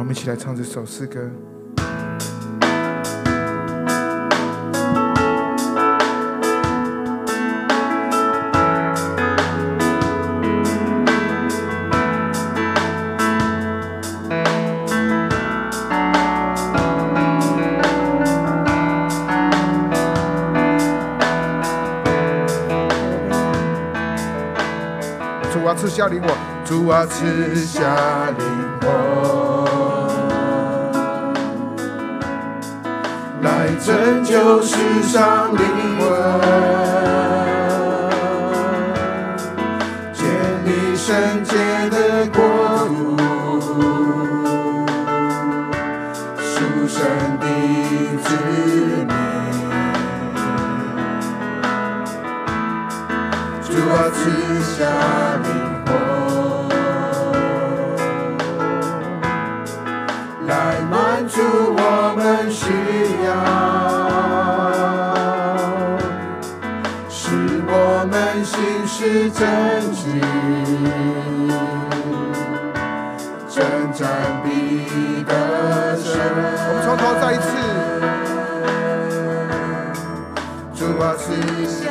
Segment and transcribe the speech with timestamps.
[0.00, 1.20] 我们一起来唱这首诗歌。
[25.52, 26.28] 主啊，赐下灵火，
[26.64, 28.46] 主啊，赐下灵
[28.80, 29.39] 火，
[33.82, 35.64] 拯救世上灵
[35.98, 36.79] 魂，
[77.30, 77.46] 再一次，
[80.74, 81.30] 主啊，赐
[81.64, 81.86] 下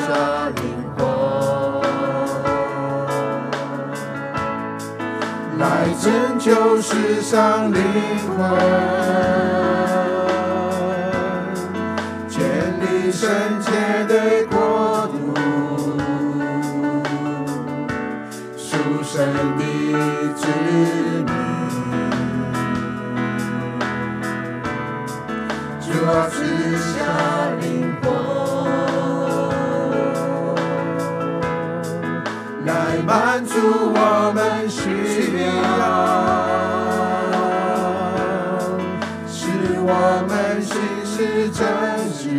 [0.58, 0.64] 灵
[0.98, 1.82] 火，
[5.58, 5.64] 来
[6.02, 7.82] 拯救世上灵
[8.38, 8.38] 魂，
[25.92, 26.38] 主啊，赐
[26.78, 26.94] 下
[27.60, 27.66] 灵
[28.04, 28.06] 火，
[32.64, 32.70] 来
[33.04, 33.56] 满足
[33.96, 34.80] 我们需
[35.42, 35.50] 要，
[39.28, 39.40] 使
[39.82, 39.92] 我
[40.30, 40.72] 们心
[41.04, 41.58] 事真
[42.14, 42.38] 实，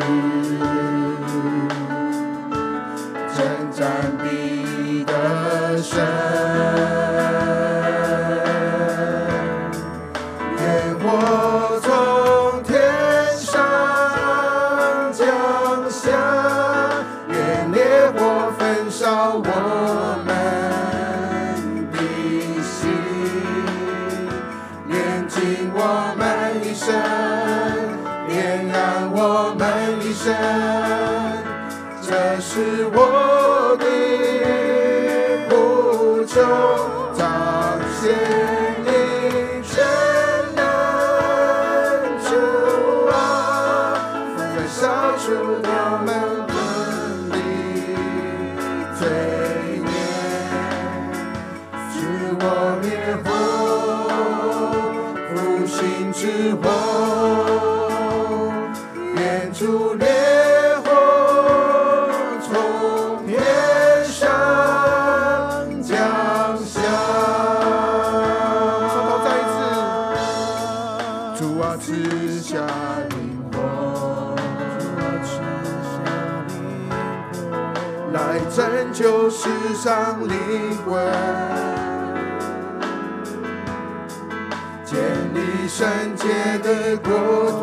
[86.71, 87.11] 的国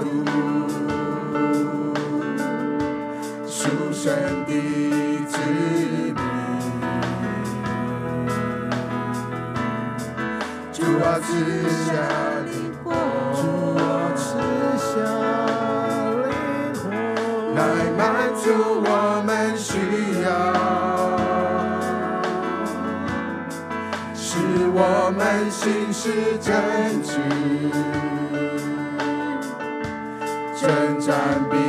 [0.02, 0.04] 度，
[3.48, 4.14] 属神
[4.46, 4.52] 的
[5.28, 5.40] 子
[6.04, 6.16] 民。
[10.74, 11.30] 主啊，赐
[11.86, 11.88] 下
[12.46, 12.52] 灵
[12.84, 12.86] 火，
[13.34, 13.40] 主
[13.78, 13.82] 啊，
[14.18, 14.28] 赐
[14.78, 14.86] 下
[16.26, 16.28] 灵
[16.76, 16.86] 火，
[17.56, 17.58] 来
[17.98, 18.00] 满
[18.36, 18.44] 足
[18.84, 18.88] 我
[19.26, 19.72] 们需
[20.24, 20.28] 要。
[24.14, 24.36] 使
[24.74, 24.80] 我
[25.18, 27.02] 们心事真
[31.08, 31.67] time be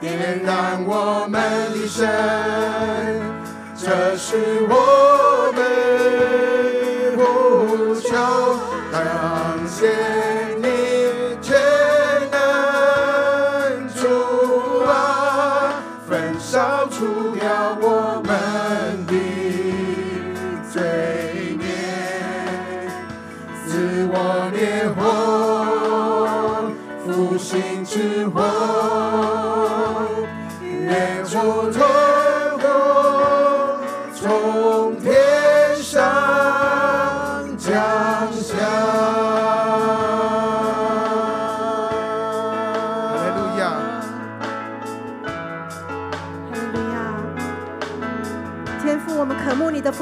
[0.00, 1.40] 点燃我们
[1.72, 2.06] 的神。
[3.76, 5.17] 这是我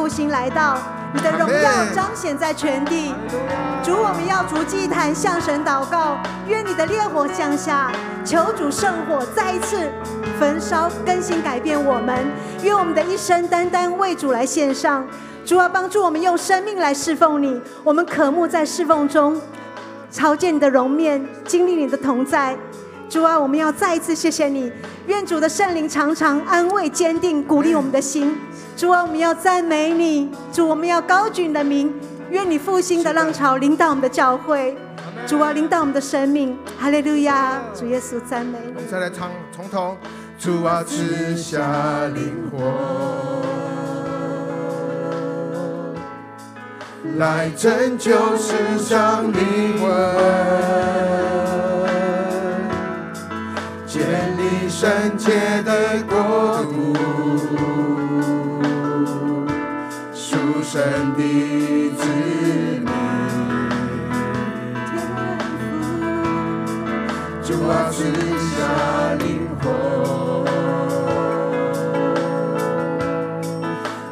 [0.06, 0.78] 复兴来到，
[1.12, 3.12] 你的荣耀彰显在全地。
[3.82, 6.16] 主，我们要逐祭坛向神祷告，
[6.46, 7.90] 愿你的烈火降下，
[8.24, 9.90] 求主圣火再一次
[10.38, 12.24] 焚烧、更新、改变我们。
[12.62, 15.04] 愿我们的一生单单为主来献上。
[15.44, 17.60] 主啊，帮助我们用生命来侍奉你。
[17.82, 19.40] 我们渴慕在侍奉中
[20.12, 22.56] 朝见你的容面，经历你的同在。
[23.08, 24.70] 主啊，我们要再一次谢谢你。
[25.08, 28.38] 愿主的圣灵常常安慰、坚定、鼓励我们的心。
[28.76, 30.30] 主啊，我们要赞美你。
[30.52, 31.92] 主，我们要高举你的名。
[32.30, 34.76] 愿你复兴的浪潮领导我们的教会。
[35.26, 36.58] 主啊，领导我们的生命。
[36.78, 38.72] 哈利路亚，主耶稣赞美你。
[38.74, 39.96] 我们再来唱，从头。
[40.38, 41.58] 主啊，赐下
[42.14, 42.58] 灵火，
[47.16, 49.90] 来拯救世上灵魂，
[53.86, 54.02] 建
[54.36, 56.65] 立圣洁的国
[60.68, 60.82] 神
[61.16, 61.22] 的
[61.96, 62.02] 子
[62.82, 62.86] 民。
[67.44, 68.02] 主啊，赐
[68.50, 68.56] 下
[69.20, 69.24] 灵
[69.62, 69.64] 火。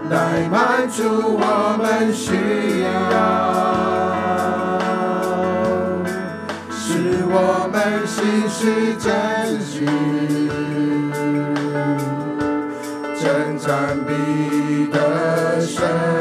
[0.09, 0.15] 来
[0.49, 1.03] 满足
[1.37, 2.31] 我们需
[2.85, 2.87] 要，
[6.71, 9.11] 使我们心事真
[9.61, 9.85] 实，
[13.21, 16.14] 征战必得胜。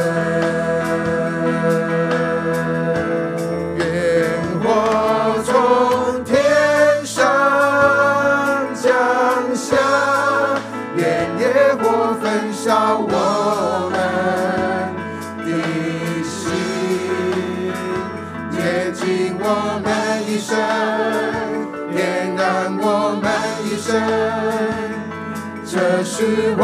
[26.24, 26.64] 是我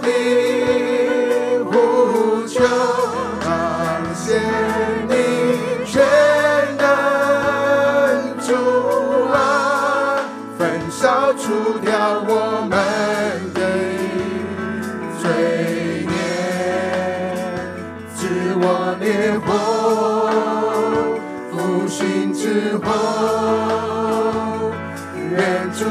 [0.00, 0.08] 的
[1.64, 1.70] 呼
[2.46, 2.64] 求。
[3.44, 3.46] 感
[4.14, 4.40] 谢
[5.06, 5.12] 你
[5.84, 5.92] 全
[6.78, 6.80] 能
[8.40, 8.48] 主
[9.34, 9.36] 啊，
[10.58, 10.58] 焚
[10.90, 10.98] 烧
[11.34, 11.90] 除掉
[12.26, 12.32] 我
[12.70, 12.72] 们
[13.52, 13.60] 的
[15.20, 15.28] 罪
[16.08, 16.16] 孽，
[18.16, 18.18] 赐
[18.62, 18.64] 我
[18.98, 19.04] 烈
[19.44, 19.46] 火。
[21.52, 22.88] 复兴之后，
[25.30, 25.84] 愿主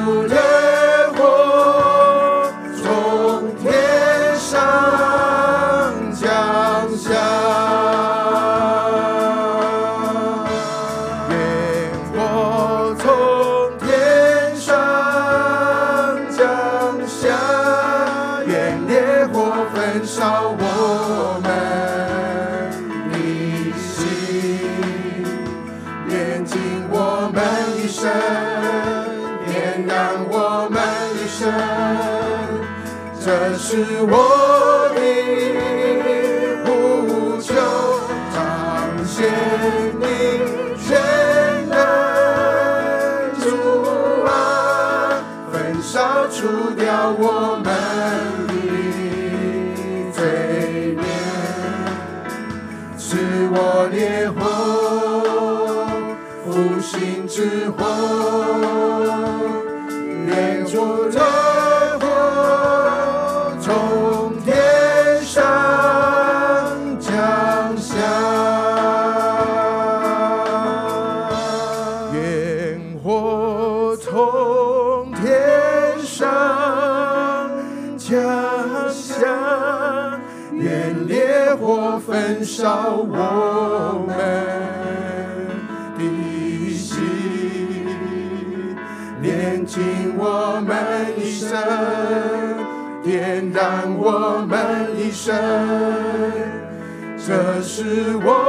[26.39, 26.57] 点睛
[26.89, 27.43] 我们
[27.75, 28.09] 一生，
[29.45, 30.81] 点亮我们
[31.15, 31.51] 一生，
[33.19, 34.68] 这是我。
[97.17, 98.48] 这是我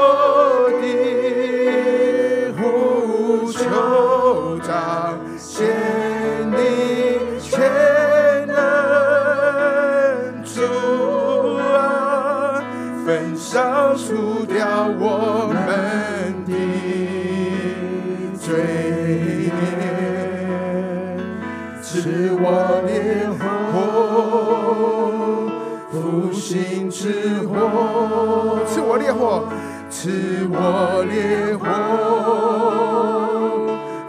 [27.00, 27.16] 兴之
[27.48, 29.48] 火，赐我烈火，
[29.88, 31.64] 赐我烈火。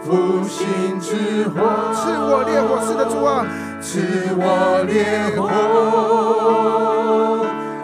[0.02, 1.56] 复兴之火，
[1.94, 3.46] 赐我烈火，是的主啊，
[3.80, 3.90] 赐
[4.36, 4.94] 我烈
[5.40, 5.48] 火。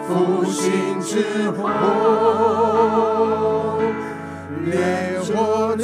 [0.07, 1.57] 复兴之火，
[4.63, 4.77] 烈
[5.33, 5.75] 火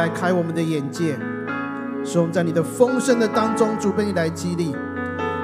[0.00, 1.14] 来开我们的眼界，
[2.02, 4.74] 使我们在你的丰盛的当中，主被你来激励。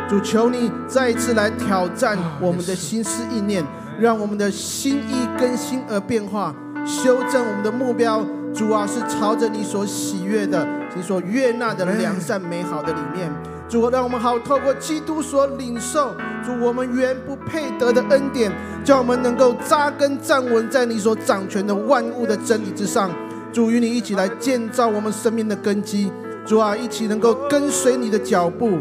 [0.09, 3.63] 主，求你再一次来挑战我们的心思意念，
[4.01, 6.55] 让我们的心意更新而变化，
[6.87, 8.25] 修正我们的目标。
[8.55, 13.31] 主啊，是朝着你所喜悦的、你所悦纳的良善美好的里面。
[13.69, 18.51] 主，啊让我们好透过基督所领受，主我们原不配得的恩典，
[18.83, 23.11] 叫我们能够扎根站稳在你所掌权的万物的真理之上。
[23.57, 26.13] 主，与你一起来建造我们生命的根基。
[26.45, 28.79] 主啊，一起能够跟随你的脚步。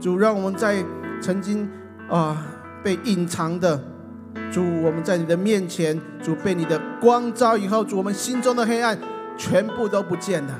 [0.00, 0.82] 主，让我们在
[1.20, 1.68] 曾经
[2.08, 2.42] 啊
[2.82, 3.78] 被隐藏的，
[4.50, 8.98] 主，我们在你的面前，主被你的光照以后，主我们心中的黑暗
[9.36, 10.58] 全部都不见了。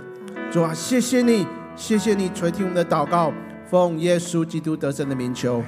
[0.50, 3.32] 主啊，谢谢你，谢谢你垂听我们的祷告，
[3.70, 5.62] 奉耶稣基督得胜的名求，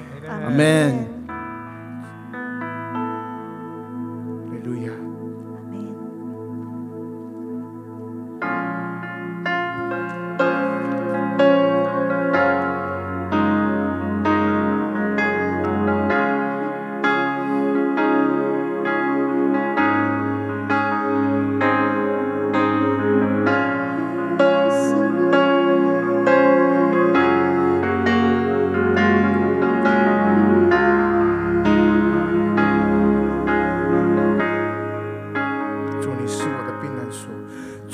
[0.45, 1.16] 阿门。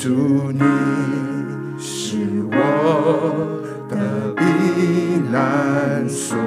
[0.04, 0.60] 主，你
[1.80, 2.18] 是
[2.52, 2.54] 我
[3.88, 4.44] 的避
[5.32, 6.38] 难所，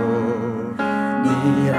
[1.25, 1.79] 你爱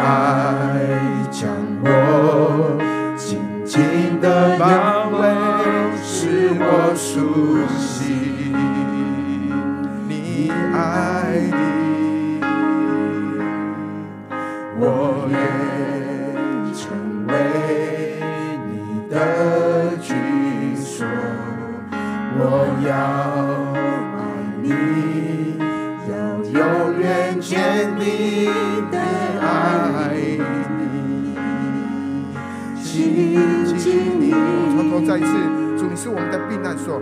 [1.29, 1.47] 将
[1.83, 2.79] 我
[3.15, 5.29] 紧紧的包围，
[6.03, 7.21] 使我熟
[7.77, 8.26] 悉。
[36.87, 37.01] 做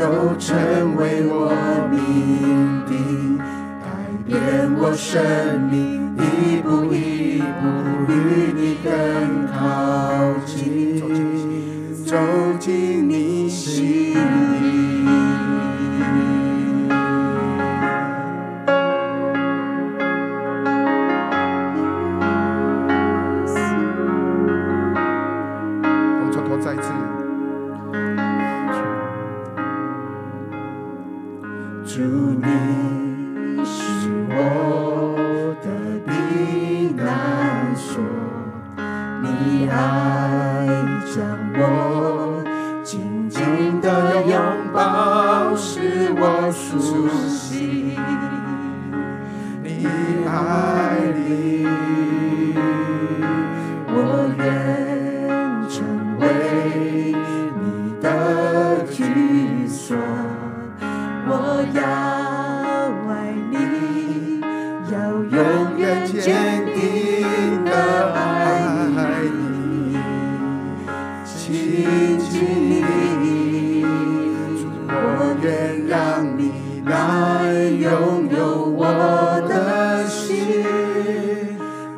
[0.00, 1.52] 都成为我
[1.90, 2.00] 命
[2.88, 3.84] 定，改
[4.24, 4.32] 变
[4.78, 7.68] 我生命，一步一步
[8.08, 8.10] 与
[8.56, 9.39] 你等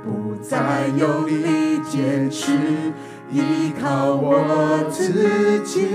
[0.05, 2.53] 不再用力坚持，
[3.31, 5.89] 依靠我自己。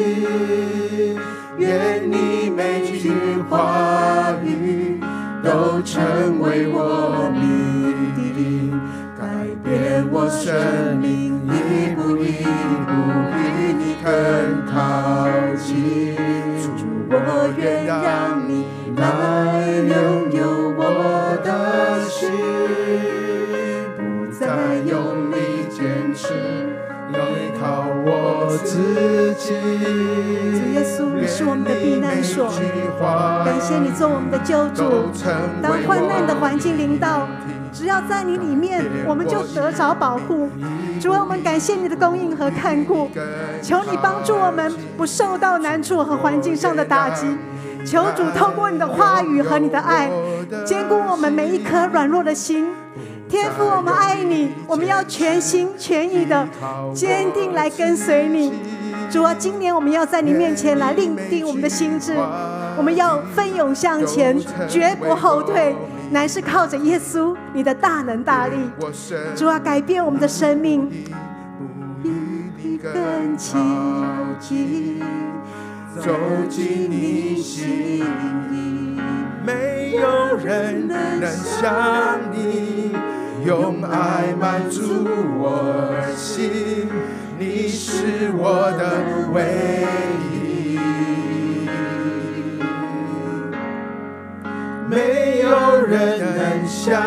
[1.57, 3.11] 愿你每句
[3.49, 4.99] 话语
[5.43, 7.39] 都成为我秘
[8.37, 8.71] 密，
[9.19, 9.23] 改
[9.63, 12.43] 变我生命，一步一
[12.85, 12.89] 步
[13.37, 14.05] 与你更
[14.71, 14.75] 靠
[15.57, 16.15] 近。
[17.09, 17.13] 我
[17.57, 17.95] 愿让
[18.47, 18.65] 你。
[28.77, 28.83] 主
[30.73, 32.47] 耶稣，你是我们的避难所，
[33.43, 35.09] 感谢你做我们的救主。
[35.63, 37.27] 当患难的环境临到，
[37.73, 40.47] 只要在你里面，我们就得着保护。
[41.01, 43.09] 主啊，我们感谢你的供应和看顾。
[43.63, 47.25] 求你帮助我们不受到难处和环境上的打击。
[47.83, 50.11] 求主透过你的话语和你的爱，
[50.63, 52.67] 坚固我们每一颗软弱的心。
[53.29, 56.47] 天父，我们爱你，我们要全心全意的
[56.93, 58.53] 坚定来跟随你。
[59.09, 62.13] 主啊，今年我们要在你面前来另定我们的心志，
[62.77, 64.37] 我们要奋勇向前，
[64.67, 65.75] 绝不后退。
[66.09, 68.55] 乃是靠着耶稣，你的大能大力，
[69.35, 70.89] 主啊，改变我们的生命，
[75.99, 76.09] 走
[76.49, 77.99] 进你心
[78.49, 79.01] 里，
[79.45, 82.95] 没有人能像你，
[83.47, 85.07] 用爱满足
[85.39, 86.89] 我心，
[87.39, 88.99] 你是我的
[89.31, 89.87] 唯
[90.33, 90.77] 一。
[94.89, 95.47] 没有
[95.81, 97.01] 人能像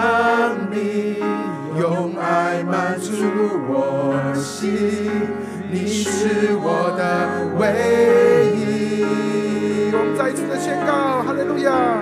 [0.71, 1.19] 你，
[1.79, 3.13] 用爱满足
[3.69, 5.11] 我心，
[5.71, 7.69] 你是我的唯
[8.57, 9.05] 一。
[9.93, 12.00] 我们再一次的宣告，哈利路亚！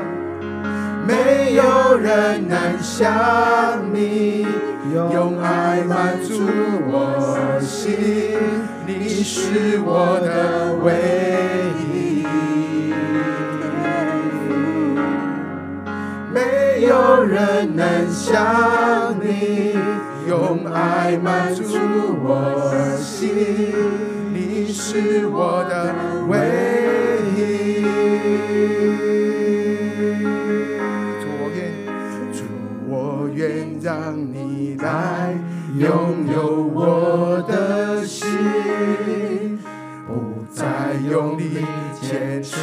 [1.08, 4.46] 没有人能像你，
[4.92, 6.44] 用爱满足
[6.86, 7.96] 我心，
[8.86, 10.92] 你是我的唯
[11.88, 12.22] 一。
[16.30, 19.78] 没有人能像你，
[20.28, 21.62] 用爱满足
[22.22, 23.30] 我心，
[24.34, 25.94] 你是我的
[26.28, 26.36] 唯
[27.34, 27.48] 一。
[33.88, 35.34] 让你来
[35.78, 35.90] 拥
[36.30, 39.58] 有我的心，
[40.06, 41.64] 不再用力
[41.98, 42.58] 坚持。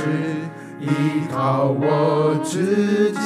[0.79, 0.87] 依
[1.33, 3.17] 靠我自己，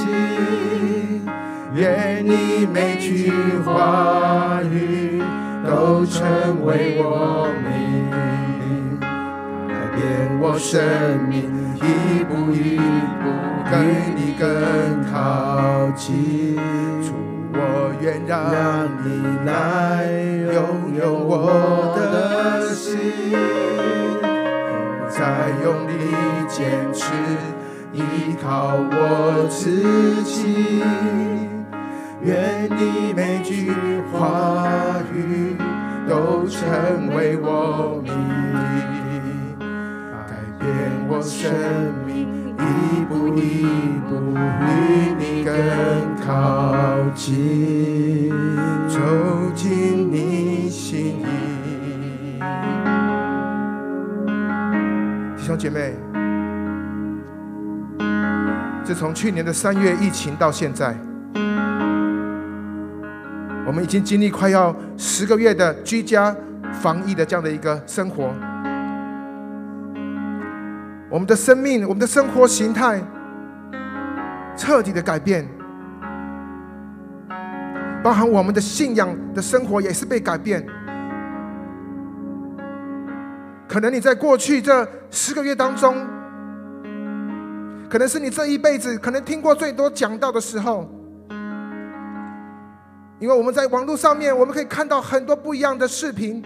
[1.75, 3.33] 愿你每句
[3.65, 5.21] 话语
[5.67, 8.97] 都成为我命，
[9.67, 10.81] 改变我生
[11.27, 12.77] 命，一步一
[13.19, 13.25] 步
[13.69, 13.75] 跟
[14.15, 16.55] 你更靠近。
[17.59, 19.07] 主，我愿让你
[19.45, 20.05] 来
[20.53, 22.97] 拥有我的心。
[25.09, 25.91] 再用力
[26.47, 27.11] 坚持，
[27.91, 28.01] 依
[28.41, 30.81] 靠我自己。
[32.21, 33.71] 愿你每句
[34.11, 35.55] 话语
[36.07, 38.13] 都成为我命，
[40.27, 40.69] 改变
[41.09, 41.51] 我生
[42.05, 43.63] 命，一步一
[44.09, 45.53] 步与你更
[46.25, 48.29] 靠近，
[48.87, 48.99] 走
[49.55, 52.39] 进你心里。
[55.37, 55.93] 兄姐妹，
[58.83, 60.95] 自从去年的三月疫情到现在，
[63.65, 66.35] 我们已经经历快要十个月的居家
[66.71, 68.31] 防疫的这样的一个生活。
[71.09, 73.01] 我们的生命，我们的生活形态
[74.55, 75.47] 彻底的改变，
[78.03, 80.63] 包含我们的信仰的生活也是被改变。
[83.67, 85.95] 可能你在过去这十个月当中，
[87.89, 90.87] 可能是你这一辈子可能听过最多讲道的时候，
[93.17, 96.43] 因为我们在网络上面，我们可以看到很多不一样的视频，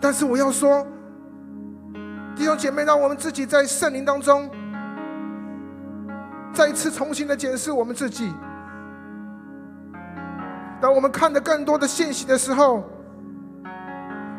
[0.00, 0.84] 但是我要说。
[2.40, 4.48] 弟兄姐妹，让我们自己在圣灵当中，
[6.54, 8.32] 再一次重新的检视我们自己。
[10.80, 12.82] 当我们看的更多的信息的时候，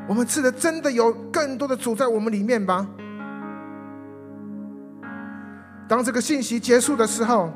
[0.08, 2.90] 我们吃的真的有更多的主在我们里面吗？
[5.88, 7.52] 当这个信息结束的时候，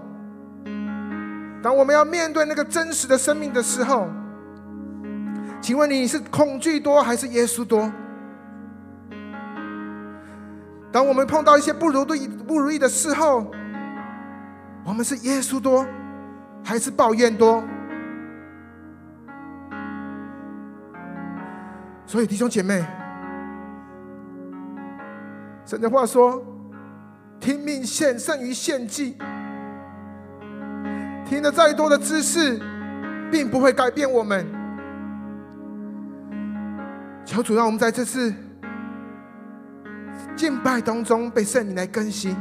[1.63, 4.08] 当我们要面对那个真实的生命的时候，
[5.60, 7.91] 请问，你是恐惧多还是耶稣多？
[10.95, 13.51] 当我们碰到一些不如意、不如意的事后，
[14.86, 15.86] 我们是耶稣多，
[16.63, 17.62] 还是抱怨多？
[22.05, 22.81] 所以弟兄姐妹，
[25.65, 26.41] 神的话说
[27.41, 29.17] ：“听命献胜于献祭。”
[31.27, 32.58] 听了再多的知识，
[33.29, 34.47] 并不会改变我们。
[37.25, 38.34] 求主让我们在这次。
[40.36, 42.36] 敬拜当中被圣灵来更新，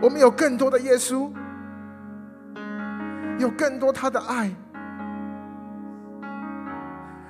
[0.00, 1.30] 我们有更多的耶稣，
[3.38, 4.50] 有更多他的爱，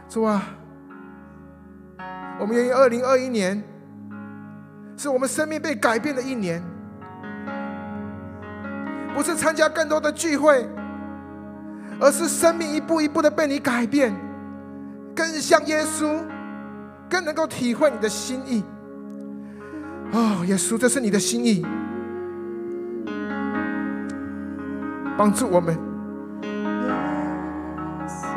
[0.09, 0.43] 是吧？
[2.39, 3.63] 我们愿意二零二一年
[4.97, 6.63] 是我们生命被改变的一年，
[9.15, 10.69] 不是参加更多的聚会，
[12.01, 14.15] 而是生命一步一步的被你改变，
[15.17, 16.17] 更像耶稣。
[17.09, 18.63] 更能够体会你的心意，
[20.13, 21.65] 哦，耶稣，这是你的心意，
[25.17, 25.77] 帮助我们，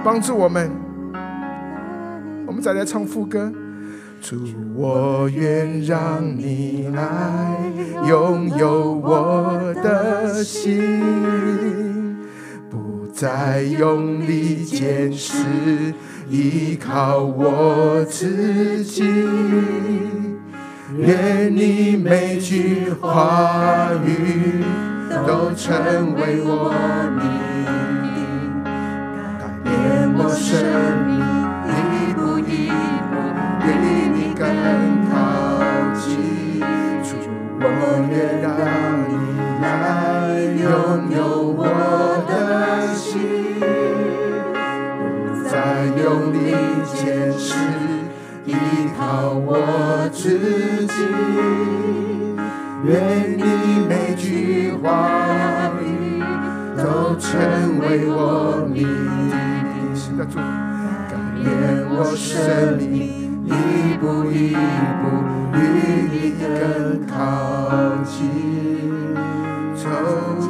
[0.03, 0.71] 帮助我们，
[2.47, 3.51] 我们再来唱副歌。
[4.21, 4.38] 主，
[4.75, 7.57] 我愿让你来
[8.07, 10.79] 拥有我的心，
[12.69, 15.93] 不再用力坚持。
[16.29, 19.03] 依靠我自己，
[20.97, 24.63] 愿你每句话语
[25.27, 26.71] 都成为我
[27.17, 27.21] 命，
[29.39, 29.69] 改变
[30.15, 30.49] 我生
[31.05, 31.12] 命，
[31.67, 32.49] 一步一
[33.10, 33.13] 步
[33.65, 33.67] 与
[34.15, 34.41] 你更
[35.10, 35.12] 靠
[35.99, 36.01] 近。
[37.03, 37.10] 主，
[37.60, 37.63] 我
[38.10, 38.45] 愿让
[49.34, 50.38] 我自
[50.88, 50.93] 己。
[52.84, 53.43] 愿你
[53.88, 55.84] 每句话语
[56.76, 57.30] 都成
[57.80, 58.88] 为我命，
[61.10, 61.45] 改变
[61.91, 63.47] 我生命，一
[64.00, 64.56] 步一
[65.02, 65.04] 步
[65.54, 65.60] 与
[66.12, 67.13] 你更靠
[68.04, 68.17] 近，
[69.76, 69.86] 走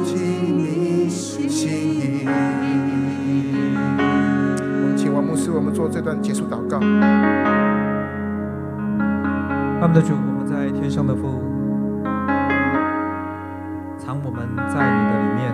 [0.04, 0.14] 进
[0.56, 2.26] 你心意。
[5.54, 6.80] 我们做这段结束祷告。
[9.82, 11.42] 阿们的主，我们在天上的父，
[13.98, 15.52] 藏我们在你的里面，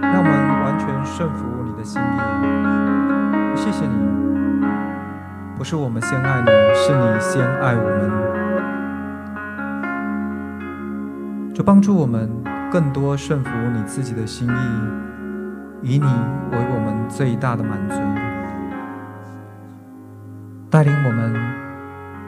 [0.00, 2.04] 让我们完全顺服你的心意。
[3.56, 3.92] 谢谢你，
[5.58, 8.08] 不是我们先爱你，是你先爱我们。
[11.52, 12.30] 就帮助我们
[12.70, 14.52] 更多顺服你自己的心意。
[15.82, 17.96] 以你为我们最大的满足，
[20.70, 21.34] 带领我们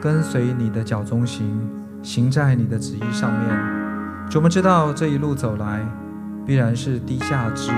[0.01, 1.69] 跟随你的脚踪行，
[2.03, 3.75] 行在你的旨意上面。
[4.35, 5.79] 我们知道这一路走来
[6.45, 7.77] 必然是低下脂油，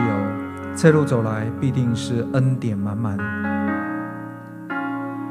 [0.76, 3.18] 这路走来必定是恩典满满，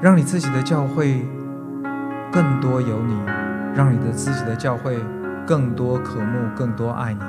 [0.00, 1.26] 让你自己的教会
[2.32, 3.14] 更多有你，
[3.74, 4.98] 让你的自己的教会
[5.46, 7.20] 更多渴慕，更多爱你。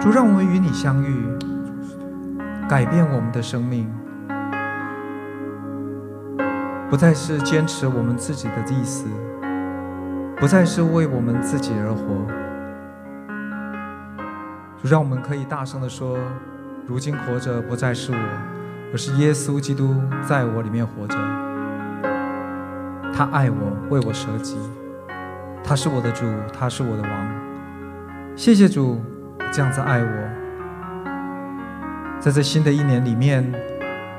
[0.00, 1.24] 主，让我们与你相遇，
[2.68, 3.88] 改变我们的生命，
[6.92, 9.06] 不再是坚持我们自己的意思，
[10.36, 12.04] 不再是为我们自己而活。
[14.82, 16.18] 主，让我们可以大声地说：
[16.86, 18.18] 如今活着不再是我，
[18.92, 21.16] 而是耶稣基督在我里面活着。
[23.14, 24.58] 他爱我，为我舍己，
[25.64, 27.10] 他是我的主，他是我的王。
[28.36, 29.00] 谢谢主
[29.50, 30.28] 这样子爱我，
[32.20, 33.50] 在这新的一年里面，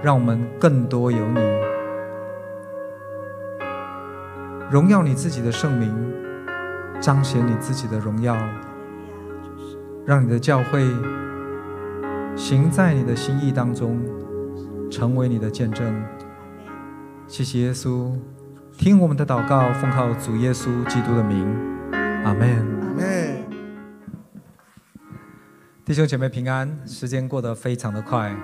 [0.02, 1.40] 让我们更多有你，
[4.74, 5.94] 荣耀你自己的圣名，
[7.00, 8.36] 彰显你自己的荣耀，
[10.04, 10.84] 让你的教会
[12.36, 14.02] 行在你的心意当中，
[14.90, 16.04] 成为你的见证。
[17.28, 18.18] 谢谢耶稣，
[18.76, 21.46] 听我们的祷告，奉靠主耶稣基督的名，
[22.24, 22.50] 阿门。
[22.82, 23.44] 阿门。
[25.86, 28.36] 弟兄姐妹平安，时间过得非常的快，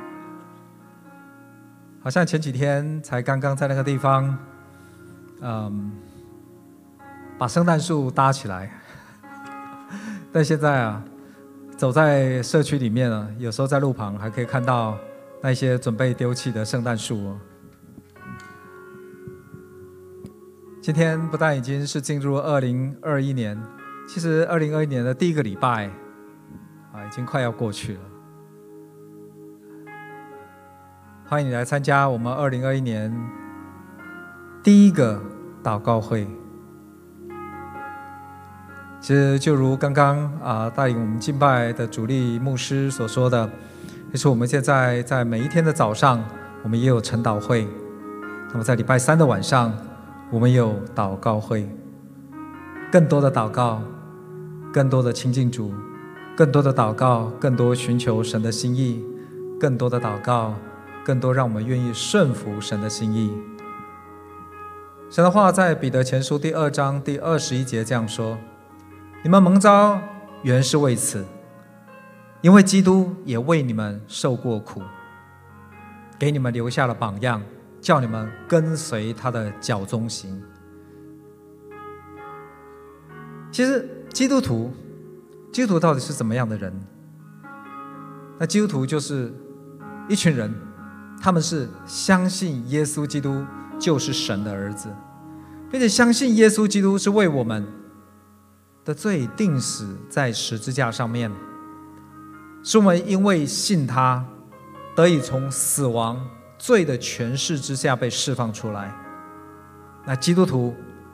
[2.04, 4.38] 好像前几天才刚刚在那个地方，
[5.42, 5.92] 嗯，
[7.40, 8.70] 把圣诞树搭起来，
[10.30, 11.02] 但现在啊，
[11.78, 14.98] 走在社区里面啊，有时候在路旁还可以看到
[15.42, 17.40] 那些准备丢弃的圣诞树哦。
[20.82, 23.58] 今天不但已经是进入二零二一年，
[24.06, 25.86] 其实二零二一年的第一个礼拜
[26.92, 27.06] 啊。
[27.08, 28.00] 已经快要过去了，
[31.26, 33.16] 欢迎你来参加我们二零二一年
[34.62, 35.22] 第一个
[35.64, 36.28] 祷告会。
[39.02, 43.50] 其实就如刚刚啊带领我们敬拜的主力牧师所说的，
[44.12, 46.24] 就是我们现在在每一天的早上，
[46.64, 47.66] 我们也有晨祷会；
[48.52, 49.74] 那么在礼拜三的晚上，
[50.30, 51.68] 我们有祷告会。
[52.92, 53.82] 更多的祷告，
[54.74, 55.72] 更多的亲近主。
[56.36, 59.04] 更多的祷告，更多寻求神的心意；
[59.60, 60.56] 更多的祷告，
[61.04, 63.34] 更多让我们愿意顺服神的心意。
[65.10, 68.38] 神的话在彼得前书第二章第二十一节这样说
[69.22, 70.02] ：“你们蒙召
[70.44, 71.26] 原是为此，
[72.42, 74.82] 因为基督也为你们受过苦，
[76.18, 77.42] 给你们留下了榜样，
[77.82, 80.42] 叫你们跟随他的脚踪行。”
[83.52, 84.72] 其实基督徒。
[85.52, 86.72] 基督徒到底是怎么样的人？
[88.38, 89.34] 那基督徒就是
[90.08, 90.54] 一群人，
[91.20, 93.44] 他们是相信耶稣基督
[93.80, 94.90] 就是神的儿子，
[95.72, 97.66] 并且相信耶稣基督是为我们
[98.90, 101.32] 的罪定死在十字架上面，
[102.64, 104.26] 是我们因为信他
[104.96, 106.20] 得以从死亡
[106.58, 108.92] 罪的权势之下被释放出来。
[110.06, 110.74] 那基督徒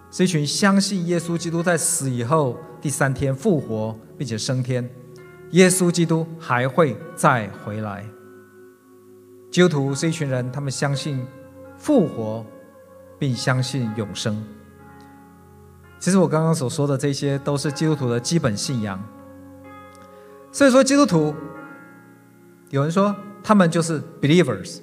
[0.10, 3.94] 是一群相信耶稣基督在死以后第三天复活。
[4.18, 4.90] 并且升天，
[5.52, 8.06] 耶稣基督还会再回来。
[9.52, 11.28] 基督徒是一群人，他们相信
[11.78, 12.46] 复活，
[13.20, 14.42] 并相信永生。
[16.06, 19.04] 其实我刚刚所说的这些，都是基督徒的基本信仰。
[20.52, 21.34] 所以说，基督徒
[22.70, 24.82] 有人说他们就是 believers，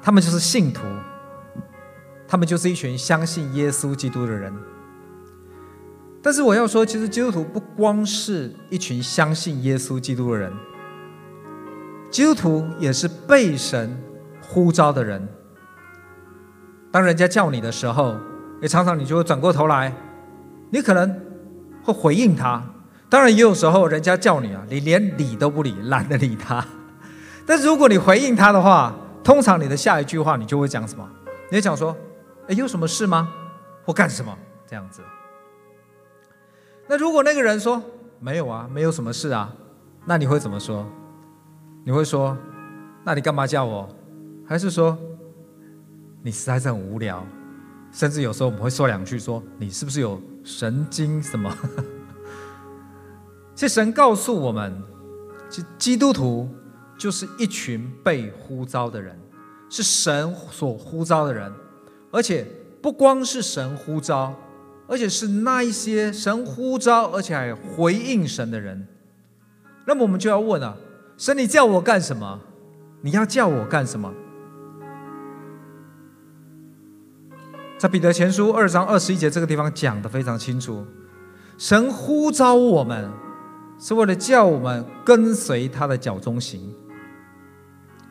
[0.00, 0.86] 他们就是信徒，
[2.26, 4.50] 他们就是一群相信耶稣基督的人。
[6.22, 10.50] 但是我要说，其实基督徒不光是一群相信耶稣基督的人，
[12.10, 14.02] 基督徒也是被神
[14.40, 15.28] 呼召的人。
[16.90, 18.16] 当人家叫你的时候，
[18.62, 19.94] 也常常你就会转过头来，
[20.70, 21.20] 你可能
[21.82, 22.62] 会回应他。
[23.08, 26.64] 当然也有时候人家叫你啊，你连理都不理，懒得理他。
[27.46, 31.08] 但是如果你回应他的话，通常你的下一句话你就会讲什么？
[31.50, 31.96] 你会讲说
[32.48, 33.28] ：“哎，有什么事吗？
[33.84, 34.36] 或干什么？”
[34.68, 35.00] 这样子。
[36.86, 37.82] 那如果那个人说
[38.20, 39.50] 没有啊，没有什么事啊，
[40.04, 40.86] 那你会怎么说？
[41.84, 42.36] 你会说，
[43.04, 43.88] 那你干嘛叫我？
[44.46, 44.96] 还是说，
[46.22, 47.24] 你实在是很无聊？
[47.90, 51.54] 甚至有时候我们会说两句，说你是不是有神经什么？
[53.54, 54.82] 其实神告诉我们，
[55.50, 56.48] 其实基督徒
[56.96, 59.18] 就是一群被呼召的人，
[59.68, 61.52] 是神所呼召的人，
[62.10, 62.46] 而且
[62.80, 64.34] 不光是神呼召。
[64.90, 68.88] 而且是那一些神呼召，而且还回应神的人。
[69.86, 70.74] 那么我们就要问啊，
[71.18, 72.40] 神，你叫我干什么？
[73.02, 74.10] 你要叫我干什么？
[77.78, 80.84] 在彼得前书二章二十一节这个地方讲得非常清楚，
[81.56, 83.08] 神呼召我们
[83.78, 86.74] 是为了叫我们跟随他的脚踪行。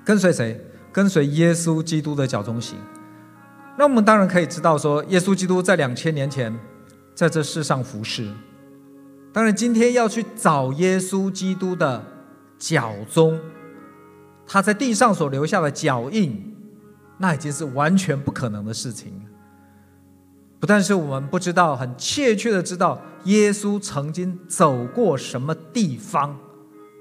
[0.06, 0.58] 跟随谁？
[0.94, 2.80] 跟随耶稣基督的脚踪行。
[3.78, 6.58] 那我们当然可以知道，说耶稣基督在两千年前
[7.14, 8.32] 在这世上服侍。
[9.34, 12.02] 当然，今天要去找耶稣基督的
[12.58, 13.38] 脚踪，
[14.48, 16.56] 他在地上所留下的脚印，
[17.18, 19.27] 那已经是完全不可能的事情。
[20.60, 26.36] 不但是我们不知道，很确切的知道耶稣曾经走过什么地方。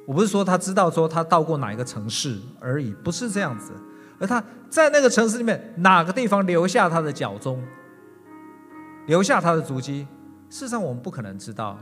[0.07, 3.73] 我不是说他知道说他到过哪一个城市而已，不是这样子。
[4.19, 7.63] 而他在那个城市里面哪个地方留下他的脚踪，
[9.07, 10.07] 留下他的足迹，
[10.49, 11.79] 事实上我们不可能知道。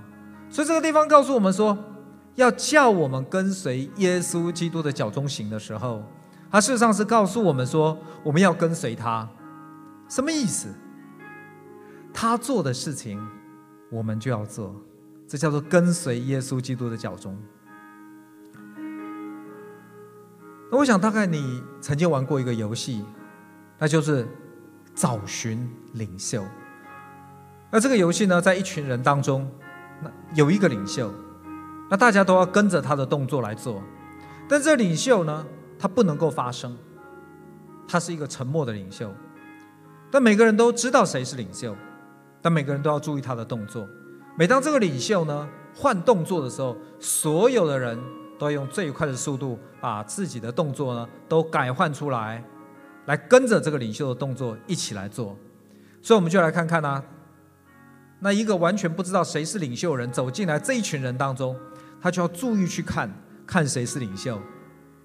[0.48, 1.76] 所以这个地方告诉我们说，
[2.36, 6.02] 要叫我们跟随耶稣基督的脚踪行的时候，
[6.50, 9.28] 他事实上是告诉我们说，我们要跟随他。
[10.08, 10.68] 什么意思？
[12.16, 13.20] 他做的事情，
[13.90, 14.74] 我们就要做，
[15.26, 17.36] 这叫做跟随耶稣基督的脚踪。
[20.70, 23.04] 那我想，大概你曾经玩过一个游戏，
[23.78, 24.26] 那就是
[24.94, 26.44] 找寻领袖。
[27.70, 29.50] 那这个游戏呢，在一群人当中，
[30.00, 31.12] 那有一个领袖，
[31.90, 33.82] 那大家都要跟着他的动作来做。
[34.48, 35.44] 但这领袖呢，
[35.78, 36.76] 他不能够发声，
[37.88, 39.12] 他是一个沉默的领袖。
[40.10, 41.76] 但每个人都知道谁是领袖。
[42.44, 43.88] 但每个人都要注意他的动作。
[44.36, 47.98] 每当这个领袖呢换动作的时候，所有的人
[48.38, 52.44] 都要用最快的速度把自己的动作呢都改换出来，
[53.06, 55.34] 来跟着这个领袖的动作一起来做。
[56.02, 57.02] 所以我们就来看看呢、
[58.20, 61.56] 那一个完全不知道谁是领袖人走进来这一群人当中，
[61.98, 63.10] 他就要注意去看
[63.46, 64.38] 看谁是领袖，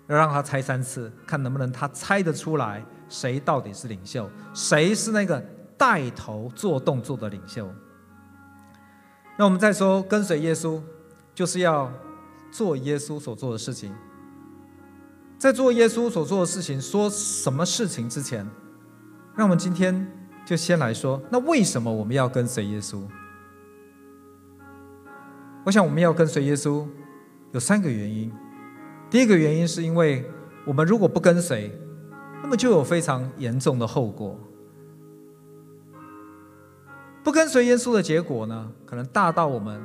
[0.08, 5.42] 要让他猜三次，看能不能他猜得出来谁到底是领袖，谁是那个。
[5.80, 7.68] 带头做动作的领袖。
[9.38, 10.82] 那我们再说，跟随耶稣，
[11.34, 11.90] 就是要
[12.52, 13.96] 做耶稣所做的事情。
[15.38, 18.46] 在做耶稣所做的事情，说什么事情之前，
[19.38, 20.06] 让我们今天
[20.46, 23.02] 就先来说，那为什么我们要跟随耶稣？
[25.66, 26.86] 我想我们要跟随耶稣
[27.54, 28.30] 有三个原因。
[29.10, 30.30] 第一个原因是因为
[30.66, 31.72] 我们如果不跟随，
[32.44, 34.38] 那么就有非常严重的后果。
[37.24, 39.82] 不跟随耶稣的结果呢，可能大到我们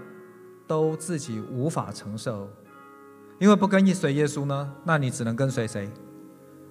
[0.67, 2.49] 都自己无法承受。
[3.41, 5.91] 因为不跟随耶稣呢，那你只能跟随谁？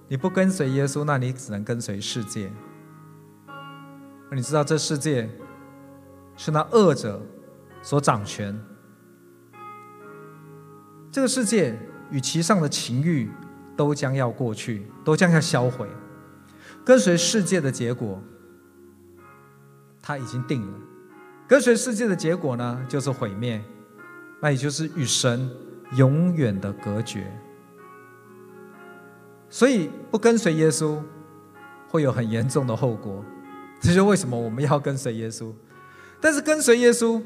[0.08, 2.50] 你不跟随耶稣，那你只能跟随世界。
[4.32, 5.28] 你知道这世界
[6.36, 7.20] 是那恶者
[7.82, 8.58] 所掌权，
[11.12, 11.78] 这个世界
[12.10, 13.30] 与其上的情欲
[13.76, 15.86] 都将要过去，都将要销毁。
[16.84, 18.20] 跟随世界的结果。
[20.06, 20.78] 他已经定了，
[21.48, 23.64] 跟随世界的结果呢，就是毁灭，
[24.38, 25.50] 那也就是与神
[25.96, 27.24] 永远的隔绝。
[29.48, 31.00] 所以不跟随耶稣，
[31.88, 33.24] 会有很严重的后果。
[33.80, 35.50] 这就是为什么我们要跟随耶稣。
[36.20, 37.22] 但是跟随耶稣，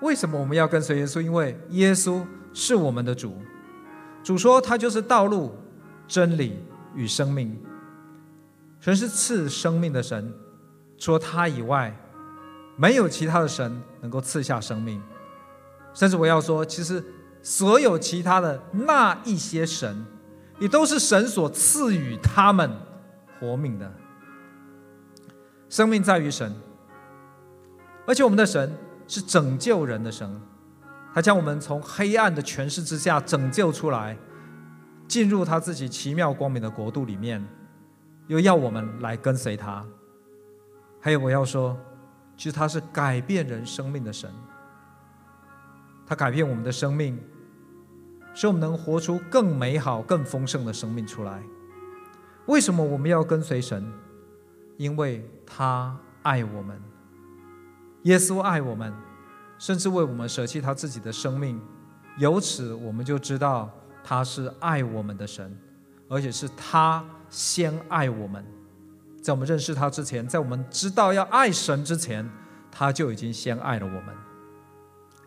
[0.00, 1.20] 为什么我们要跟随耶稣？
[1.20, 3.34] 因为耶稣是我们的主，
[4.24, 5.54] 主说他就是道路、
[6.06, 6.56] 真理
[6.94, 7.54] 与生命。
[8.80, 10.32] 神是赐生命的神。
[10.98, 11.96] 除了他以外，
[12.76, 15.02] 没有其他的神能够赐下生命。
[15.94, 17.02] 甚至我要说，其实
[17.42, 20.04] 所有其他的那一些神，
[20.58, 22.70] 也都是神所赐予他们
[23.38, 23.92] 活命的。
[25.68, 26.54] 生命在于神，
[28.06, 28.74] 而且我们的神
[29.06, 30.40] 是拯救人的神，
[31.14, 34.16] 他将我们从黑暗的权势之下拯救出来，
[35.06, 37.46] 进入他自己奇妙光明的国度里面，
[38.28, 39.84] 又要我们来跟随他。
[41.08, 41.74] 还有我要说，
[42.36, 44.30] 其实他是改变人生命的神，
[46.06, 47.18] 他改变我们的生命，
[48.34, 51.42] 使我们能活出更美好、更丰盛的生命出来。
[52.44, 53.90] 为什么我们要跟随神？
[54.76, 56.78] 因为他爱我们，
[58.02, 58.92] 耶稣爱我们，
[59.56, 61.58] 甚至为我们舍弃他自己的生命。
[62.18, 63.70] 由此，我们就知道
[64.04, 65.58] 他是爱我们的神，
[66.06, 68.44] 而且是他先爱我们。
[69.22, 72.28] 在我们认识他之前，在我们知道要爱神之前，
[72.70, 74.14] 他就已经先爱了我们。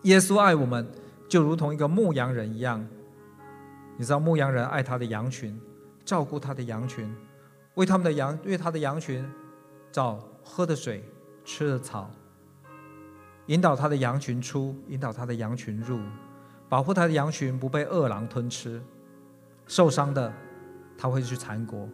[0.04, 0.88] 耶稣爱我们，
[1.30, 2.86] 就如同一个牧羊人一样。
[3.98, 5.60] 你知道牧羊人爱他的羊群，
[6.04, 7.14] 照顾他的羊群，
[7.76, 9.24] 为他们的羊，为他的羊群
[9.92, 11.04] 找喝的水、
[11.46, 12.10] 吃的草，
[13.48, 16.00] 引导他的羊群出，引导他的羊群入，
[16.68, 18.82] 保护他的羊群不被饿狼吞吃。
[19.68, 20.34] 受伤的，
[20.98, 21.88] 他会去缠裹。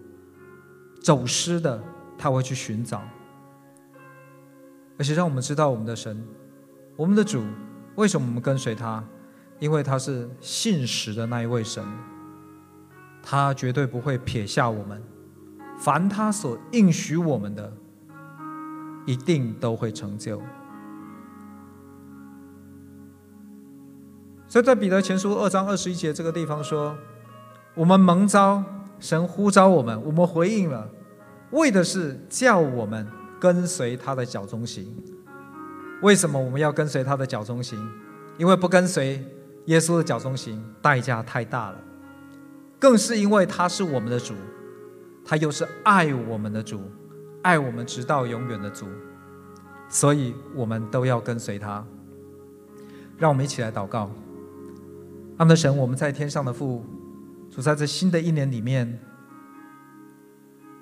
[1.01, 1.81] 走失的，
[2.17, 3.01] 他会去寻找，
[4.97, 6.21] 而且让我们知道我们的神，
[6.95, 7.43] 我们的主，
[7.95, 9.03] 为什么我们跟随他？
[9.59, 11.83] 因为他是信实的那一位神，
[13.23, 15.01] 他绝对不会撇下我们，
[15.79, 17.73] 凡他所应许我们的，
[19.05, 20.41] 一定都会成就。
[24.47, 26.95] 所以在彼得前书二章二十一节这个地方说，
[27.73, 28.63] 我们蒙召，
[28.99, 30.89] 神呼召我们，我们回应了。
[31.51, 33.07] 为的是叫我们
[33.39, 34.85] 跟随他的脚踪行。
[36.01, 37.79] 为什么我们要跟随他的脚踪行？
[38.37, 39.23] 因为不跟随
[39.65, 41.77] 耶稣的脚踪行，代价太大了。
[42.79, 44.33] 更是因为他是我们的主，
[45.25, 46.79] 他又是爱我们的主，
[47.41, 48.85] 爱我们直到永远的主，
[49.89, 51.83] 所以我们都要跟随他。
[53.17, 54.11] 让我们一起来祷告。
[55.37, 56.85] 阿们，神，我们在天上的父，
[57.57, 58.99] 主在这新的一年里面，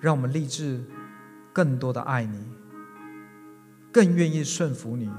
[0.02, 0.84] 让我们立志
[1.54, 2.38] 更多的爱你，
[3.94, 5.10] 更愿意顺服你，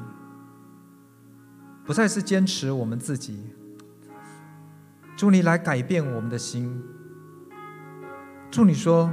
[1.82, 3.54] 不再是坚持我们自己。
[5.16, 6.78] 祝你来改变我们的心。
[8.50, 9.11] 祝你说，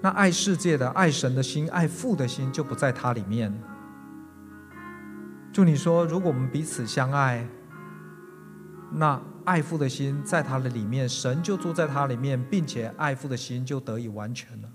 [0.00, 3.56] 那爱世界的、爱神的心、爱父的心就不在它里面。
[5.52, 7.48] 祝你说，如果我们彼此相爱，
[8.90, 14.68] 那爱父的心在他的里面，神就住在他里面，并且爱父的心就得以完全了。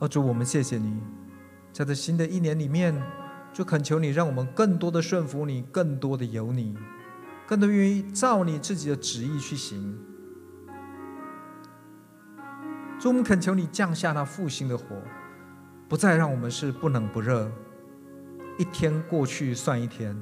[0.00, 1.00] 哦，主，我们谢谢你，
[1.72, 2.94] 在这新的一年里面，
[3.52, 6.76] 就恳求你，让我们更多的顺服你，更多的有你，
[7.46, 9.96] 更多愿意照你自己的旨意去行。
[12.98, 14.84] 主，我们恳求你降下那复兴的火，
[15.88, 17.48] 不再让我们是不冷不热，
[18.58, 20.16] 一天过去算一天，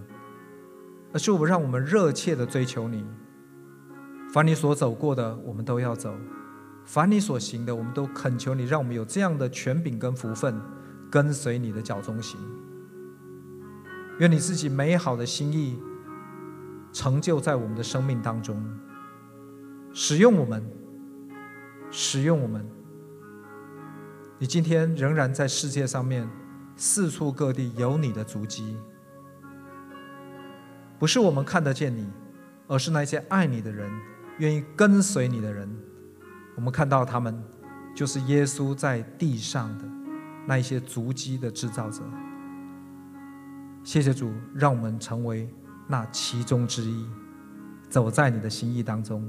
[1.13, 3.05] 而是我们让我们热切的追求你。
[4.33, 6.11] 凡你所走过的，我们都要走；
[6.85, 10.61] 凡你所行的，我们都恳求你，让我们有这样的权柄跟福分，
[11.11, 12.41] 跟随你的脚踪行。
[14.19, 15.79] 愿你自己美好的心意
[16.93, 18.63] 成就在我们的生命当中，
[19.93, 20.65] 使用我们。
[21.95, 22.67] 使用我们，
[24.39, 26.27] 你今天仍然在世界上面，
[26.75, 28.79] 四处各地有你的足迹。
[31.03, 32.09] 不是我们看得见你，
[32.69, 33.91] 而是那些爱你的人，
[34.39, 35.69] 愿意跟随你的人。
[36.55, 37.43] 我们看到他们，
[37.93, 39.85] 就是耶稣在地上的
[40.47, 42.05] 那一些足迹的制造者。
[43.83, 45.53] 谢谢主，让我们成为
[45.89, 47.05] 那其中之一，
[47.89, 49.29] 走在你的心意当中。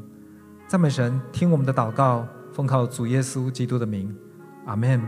[0.68, 2.28] 赞美神，听我们的祷告。
[2.52, 4.16] 奉靠主耶稣基督的名，
[4.68, 5.02] 阿门。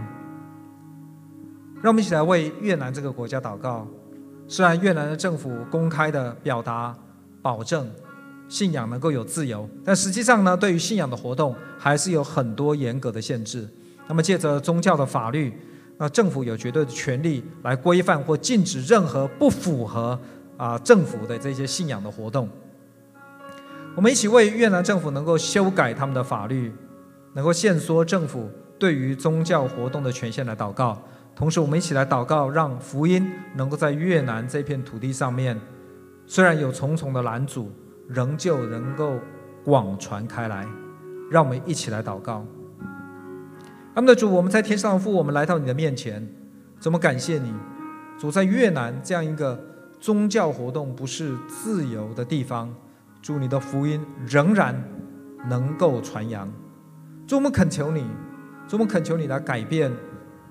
[1.84, 3.88] 让我们一起来为越南这个国家祷告。
[4.48, 6.96] 虽然越南的政府公开的表达
[7.42, 7.90] 保证
[8.48, 13.68] 信仰能够有自由，但实际上呢，对于信仰的活动还是有很多严格的限制。
[14.08, 15.54] 那么借着宗教的法律，
[15.98, 20.20] 那政府有绝对的权利来规范或禁止任何不符合
[20.58, 22.48] 啊政府的这些信仰的活动。
[23.96, 26.72] 我们一起为越南政府能够修改他们的法律。
[27.36, 30.98] 能够限缩政府对于宗教活动的权限来祷告，
[31.36, 35.60] 同时我们一起来祷告，让福音能够在越南这片土地上面，
[36.26, 37.70] 虽然有重重的拦阻，
[38.08, 39.20] 仍旧能够
[39.64, 40.66] 广传开来。
[41.30, 42.46] 让我们一起来祷告。
[43.96, 46.26] 阿们的主，我们在天上的父，我们来到你的面前，
[46.80, 47.52] 怎么感谢你？
[48.18, 49.60] 主在越南这样一个
[50.00, 52.74] 宗教活动不是自由的地方，
[53.22, 54.82] 祝你的福音仍然
[55.50, 56.48] 能够传扬。
[57.28, 58.06] 主，我们恳求你，
[58.68, 59.92] 主，我们恳求你来改变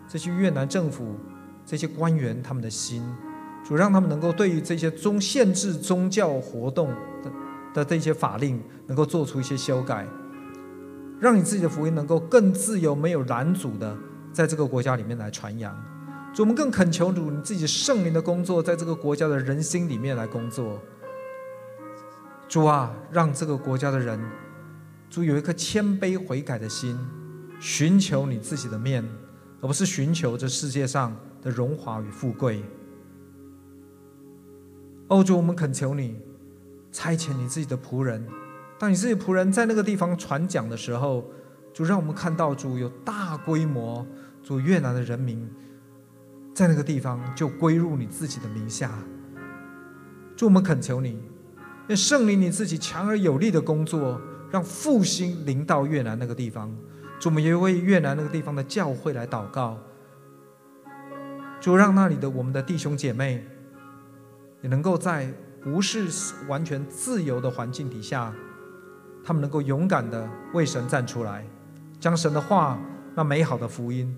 [0.09, 1.17] 这些越南政府、
[1.67, 3.03] 这些官员他们的心，
[3.65, 6.89] 主，让他们能够对于这些宗限制宗教活动
[7.23, 7.33] 的
[7.75, 10.07] 的这些法令，能够做出一些修改，
[11.21, 13.97] 让你自己的福音能够更自由、没有拦阻的
[14.33, 15.75] 在这个国家里面来传扬。
[16.33, 20.81] 主，我们更恳求主，你自己圣灵的工作，在这个国家的人心里面来工作。
[22.49, 24.21] 主啊，让这个国家的人。
[25.11, 26.99] 主有一颗谦卑悔改的心，
[27.61, 29.05] 寻求你自己的面，
[29.65, 32.63] 而不是寻求这世界上的荣华与富贵。
[35.09, 36.21] 欧，主，我们恳求你
[36.93, 38.29] 差遣你自己的仆人，
[38.79, 41.25] 当你自己仆人在那个地方传讲的时候，
[41.73, 44.07] 主让我们看到主有大规模，
[44.43, 45.51] 主越南的人民
[46.53, 48.93] 在那个地方就归入你自己的名下。
[50.37, 51.23] 主，我们恳求你，
[51.89, 54.21] 愿圣灵你自己强而有力的工作。
[54.51, 56.73] 让复兴临到越南那个地方，
[57.19, 59.79] 主，我们也为越南那个地方的教会来祷告。
[61.61, 63.47] 主，让那里的我们的弟兄姐妹
[64.61, 66.07] 也能够在不是
[66.47, 68.33] 完全自由的环境底下，
[69.25, 71.47] 他们能够勇敢的为神站出来，
[71.99, 72.79] 将神的话
[73.15, 74.15] 那美好的福音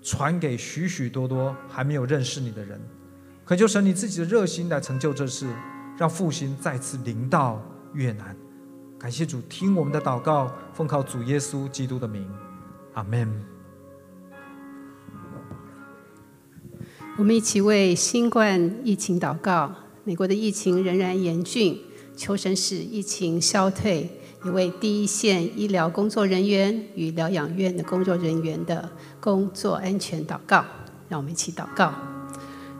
[0.00, 2.80] 传给许许多多还没有认识你的人。
[3.44, 5.48] 恳求神你自己的热心来成就这事，
[5.98, 7.60] 让复兴再次临到
[7.92, 8.36] 越南。
[9.04, 12.26] 感谢主，听我们的祷告，奉靠主耶稣基督的名，
[12.94, 13.30] 阿门。
[17.18, 19.70] 我们一起为新冠疫情祷告。
[20.04, 21.78] 美国的疫情仍然严峻，
[22.16, 24.08] 求神使疫情消退，
[24.42, 28.90] 也为第一线医疗工作人员与疗养院的工作人员的
[29.20, 30.64] 工作安全祷告。
[31.10, 31.92] 让我们一起祷告。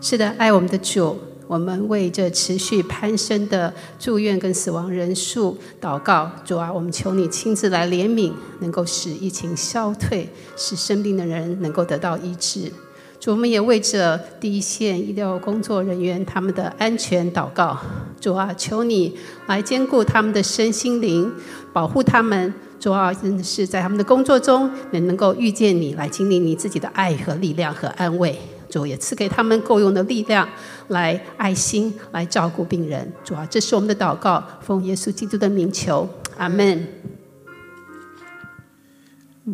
[0.00, 1.18] 是的，爱我们的主。
[1.54, 6.28] 我们为这持续攀升的住院跟死亡人数祷告。
[6.44, 12.72] 主啊，我们求你亲自来怜悯，能够使疫情消退，使生病的人能够得到医治。
[13.20, 17.78] 主，我们也为着第一线医疗工作人员他们的安全祷告。
[18.20, 21.32] 主啊，求你来兼顾他们的身心灵，
[21.72, 22.52] 保护他们。
[22.80, 28.36] 主啊，真的是在他们的工作中也能够遇见你，来经历你自己的爱和力量和安慰。
[28.74, 30.48] 主也赐给他们够用的力量，
[30.88, 33.12] 来爱心来照顾病人。
[33.22, 36.84] 主啊，这是我们的祷告，奉耶稣基督的名求，阿门。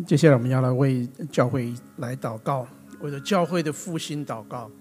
[0.07, 2.65] 接下来我们要来为教会来祷告。
[3.01, 4.71] 为了教会的复兴祷告，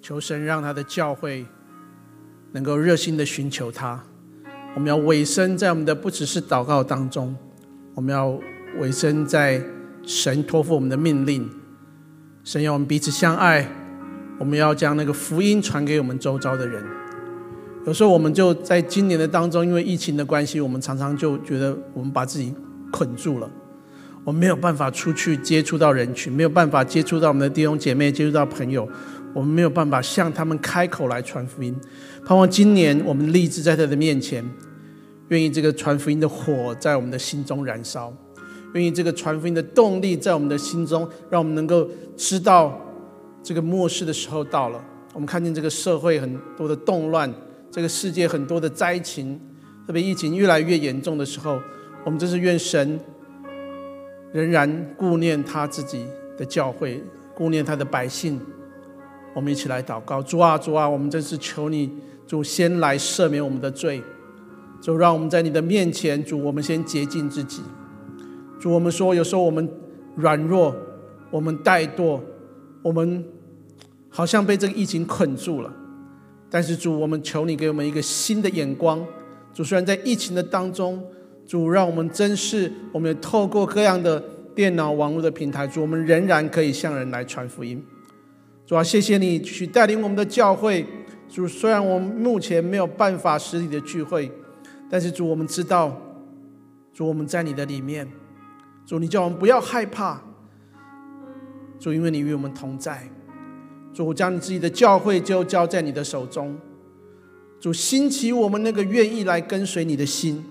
[0.00, 1.44] 求神让他的教会
[2.52, 4.02] 能够热心的寻求他。
[4.74, 7.36] 我们要委身在我们的不只是祷告当中，
[7.94, 8.40] 我们要
[8.80, 9.62] 委身在
[10.02, 11.46] 神托付我们的命令。
[12.42, 13.68] 神要我们彼此相爱，
[14.38, 16.84] 我们要将那个福音传给我们周遭的人。
[17.86, 22.54] 有时候我们就在今年的当中，因为疫情的关系，我们常常就觉得我们把自己
[22.90, 23.50] 捆住了。
[24.24, 28.88] 我们没有办法出去接触到人群，没有办法接触到我们的弟兄姐妹，接触到朋友，
[29.34, 31.76] 我们没有办法向他们开口来传福音。
[32.24, 34.48] 盼望今年我们立志在他的面前，
[35.26, 38.16] 愿意这个传福音的火在我们的心中燃烧，
[38.74, 42.80] 愿意这个传福音的动力在我们的心中，让我们能够知道
[43.42, 44.82] 这个末世的时候到了。
[45.14, 47.32] 我们看见这个社会很多的动乱，
[47.70, 49.38] 这个世界很多的灾情，
[49.86, 51.60] 特别疫情越来越严重的时候，
[52.04, 52.98] 我们真是愿神。
[54.32, 56.06] 仍然顾念他自己
[56.38, 57.02] 的教会，
[57.34, 58.40] 顾念他的百姓，
[59.34, 60.22] 我们一起来祷告。
[60.22, 61.92] 主啊，主啊，我们真是求你，
[62.26, 64.02] 主先来赦免我们的罪，
[64.80, 67.60] 主让我们在你的面前，主我们先洁净自己。
[68.58, 69.68] 主，我们说有时候我们
[70.16, 70.74] 软弱，
[71.30, 72.18] 我们怠惰，
[72.82, 73.24] 我们
[74.08, 75.72] 好像被这个疫情捆住了。
[76.50, 79.02] 但是主，我们求你给我们一个新的眼光。
[79.54, 81.02] 主，虽然在疫情的当中。
[81.44, 84.22] 主，让我们珍视，我们也透过各样的
[84.54, 87.84] 电脑、网络的平台，主，我们仍然可以向人来传福音。
[88.64, 90.86] 主啊，谢谢你去带领我们的教会。
[91.28, 94.30] 主，虽然我们目前没有办法实体的聚会，
[94.88, 96.00] 但是主，我们知道，
[96.94, 98.08] 主，我们在你的里面。
[98.86, 100.22] 主，你叫我们不要害怕。
[101.82, 103.02] 主，因为你与我们同在。
[103.92, 106.56] 主，将你自己的教会就交在你的手中。
[107.58, 110.44] 主，兴起我们那个愿意来跟随你的心。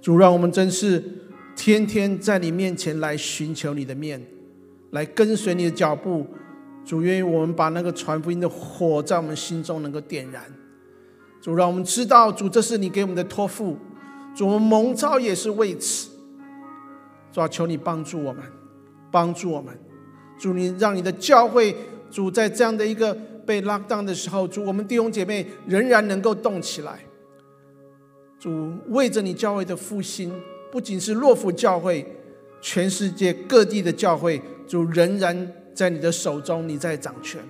[0.00, 1.00] 主，让我们真是
[1.54, 4.20] 天天在你面前来寻求你的面，
[4.90, 6.26] 来跟随你的脚步。
[6.84, 10.42] 主，愿意我们把那个传福音的火在我们心中能够点燃。
[11.40, 13.78] 主，让我们知道，主，这是你给我们的托付。
[14.34, 16.10] 主，我们蒙召也是为此。
[17.30, 18.42] 主啊，求你帮助我们，
[19.12, 19.78] 帮助我们。
[20.42, 21.72] 主，你让你的教会，
[22.10, 23.14] 主在这样的一个
[23.46, 26.98] 被 lock down 的时候，主，我们弟兄姐妹仍然能够动起来。
[28.40, 30.34] 主为着你教会的复兴，
[30.72, 32.04] 不仅是洛福教会，
[32.60, 37.40] 全世界各地的教会，主仍然在你的手中，你在掌权。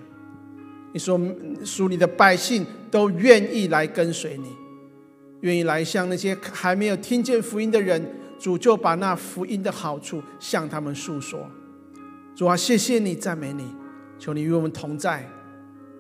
[0.93, 1.19] 你说
[1.65, 4.55] 属你的百姓都愿意来跟随你，
[5.41, 8.07] 愿意来向那些还没有听见福音的人，
[8.39, 11.51] 主就把那福音的好处向他们诉说。
[12.35, 13.65] 主啊，谢谢你，赞美你，
[14.19, 15.29] 求你与我们同在，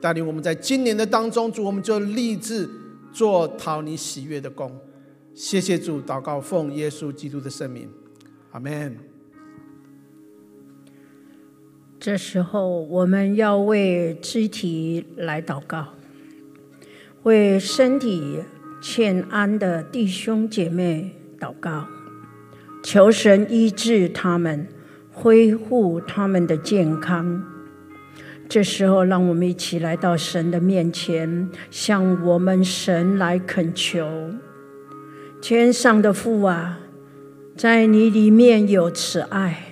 [0.01, 2.68] 带领我们在今年的当中，主我们就立志。
[3.12, 4.74] 做讨你喜悦的工，
[5.35, 7.87] 谢谢主，祷告奉耶稣基督的圣名，
[8.53, 8.97] 阿门。
[12.01, 15.89] 这时候，我们要为肢体来祷告，
[17.24, 18.43] 为身体
[18.80, 21.87] 欠安的弟兄姐妹祷告，
[22.83, 24.66] 求神医治他们，
[25.13, 27.45] 恢复他们的健康。
[28.49, 34.07] 这时候，让我们一起来到神的面前，向我们神来恳求。
[35.41, 36.81] 天上的父啊，
[37.57, 39.69] 在你里面有慈爱。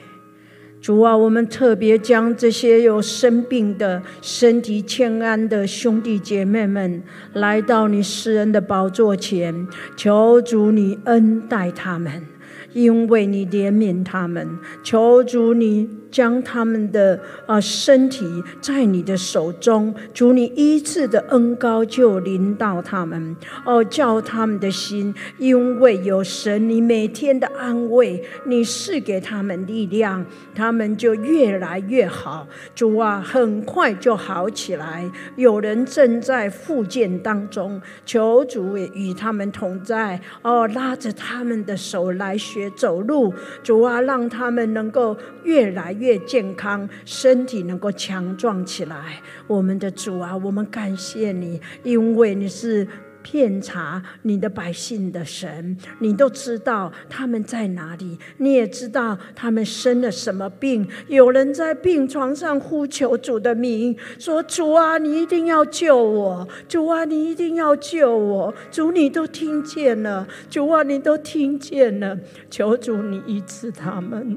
[0.80, 7.03] 主啊，我们特别将这些有生病的、身体欠安的兄弟姐妹们，
[7.34, 12.24] 来到你施恩的宝座前，求主你恩待他们，
[12.72, 16.00] 因为你怜悯他们，求主你。
[16.10, 18.26] 将他们的啊身体
[18.60, 32.44] 在你的手中，主你医治的恩膏就临到他们哦，叫他们的心，因为有神，你每天的安慰，你赐给他们力量，他们就越来越好。
[32.74, 35.08] 主啊，很快就好起来。
[35.36, 43.32] 有人正在复健当中，求主也与他们同在哦，拉着他们的手来学走路。
[43.62, 49.22] 主啊，让他们能够越来越健康，身体能够强壮起来。
[49.46, 52.86] 我们的主啊，我们感谢你，因为你是。
[53.30, 60.84] 遍察你的百姓的神，你都知道他们在哪里，你也知道他们生了什么病。
[61.06, 66.48] 有人在病床上呼求主的名，说：“主啊，你一定要救我！
[66.68, 68.52] 主啊，你一定要救我！
[68.72, 72.18] 主，你都听见了，主啊，你都听见了，
[72.50, 74.36] 求主你医治他们。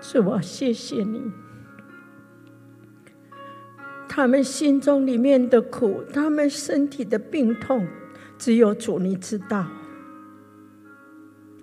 [0.00, 1.20] 主啊，谢谢你。”
[4.08, 7.86] 他们心中里面的苦，他们身体的病痛，
[8.38, 9.66] 只有主你知道。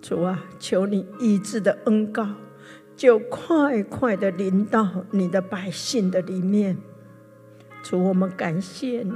[0.02, 2.28] 主啊，求你医治的恩膏，
[2.96, 6.78] 就快快的临到你的百姓的里面。
[7.82, 9.14] 主，我们感谢你，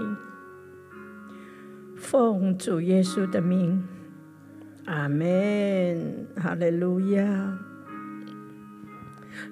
[1.95, 3.85] 奉主耶稣的名，
[4.85, 7.59] 阿门，哈利路亚。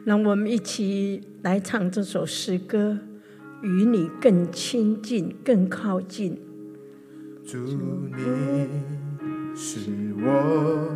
[0.03, 2.97] 让我们一起来唱这首诗歌。
[3.65, 6.37] 与你更亲近，更靠近。
[7.43, 7.57] 主，
[8.15, 8.67] 你
[9.55, 10.87] 是我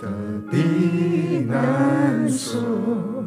[0.00, 0.10] 的
[0.50, 3.24] 避难所，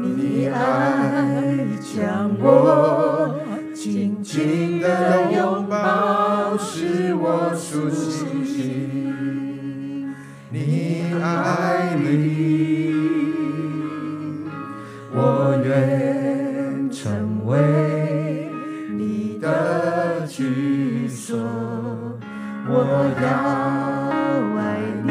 [0.00, 3.34] 你爱将我
[3.74, 8.14] 紧紧的拥抱，使我苏醒。
[10.52, 12.75] 你爱你，
[20.36, 21.34] 居所，
[22.68, 22.70] 我
[23.22, 23.26] 要
[24.58, 24.60] 爱
[25.02, 25.08] 你，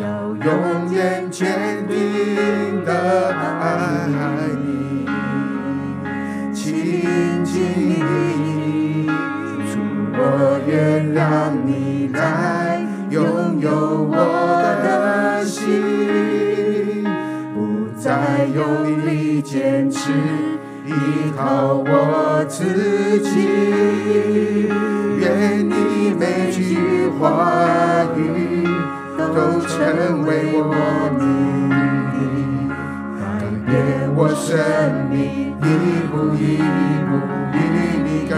[0.00, 0.04] 要
[0.36, 2.90] 永远坚定的
[3.34, 3.66] 爱
[4.62, 5.04] 你，
[6.54, 7.54] 亲近
[7.88, 9.08] 你，
[9.66, 9.74] 主，
[10.14, 13.68] 我愿让你来拥有
[14.08, 14.14] 我
[14.84, 17.02] 的心，
[17.52, 20.51] 不再用力坚持。
[20.92, 22.64] 依靠我自
[23.20, 23.32] 己，
[25.18, 25.24] 愿
[25.68, 26.22] 你每
[26.52, 26.60] 句
[27.18, 27.20] 话
[28.16, 28.20] 语
[29.16, 30.74] 都成为我
[31.18, 31.20] 命，
[33.18, 33.20] 改
[33.66, 33.72] 变
[34.14, 34.50] 我生
[35.10, 35.66] 命，一
[36.10, 36.38] 步一
[37.08, 37.10] 步
[37.52, 37.56] 与
[38.04, 38.34] 你更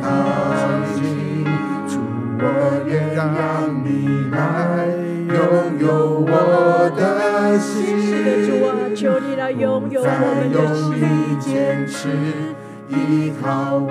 [0.00, 0.04] 靠
[0.94, 0.96] 近。
[1.88, 1.92] 主，
[2.38, 2.42] 我
[2.86, 3.18] 愿让
[3.84, 3.86] 你
[4.30, 4.36] 来
[5.34, 5.36] 拥
[5.80, 5.86] 有
[6.20, 6.32] 我
[6.96, 7.00] 的
[7.58, 7.76] 心。
[8.98, 10.58] 求你来拥有我们的
[11.86, 12.10] 心，
[12.90, 13.86] 我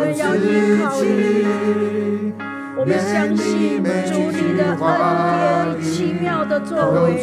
[0.00, 0.48] 们要依
[0.80, 2.32] 靠你，
[2.74, 7.22] 我们相信主你的恩典奇妙的作为，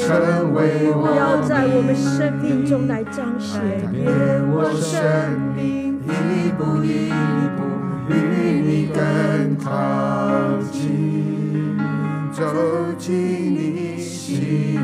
[1.17, 3.59] 要在我们生命中来彰显。
[4.51, 5.01] 我生
[5.55, 7.09] 命一步一
[7.57, 7.65] 步
[8.09, 8.11] 与
[8.61, 9.71] 你更靠
[10.71, 11.79] 近，
[12.31, 12.45] 走
[12.99, 13.11] 进
[13.55, 14.77] 你心。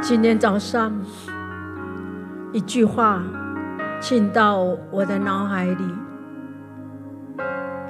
[0.00, 0.90] 今天早上，
[2.50, 3.22] 一句话
[4.00, 5.84] 进到我的脑海里，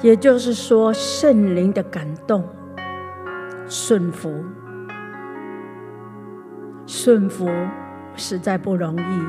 [0.03, 2.45] 也就是说，圣灵的感动，
[3.69, 4.45] 顺服，
[6.87, 7.49] 顺服
[8.17, 9.23] 实在不容易，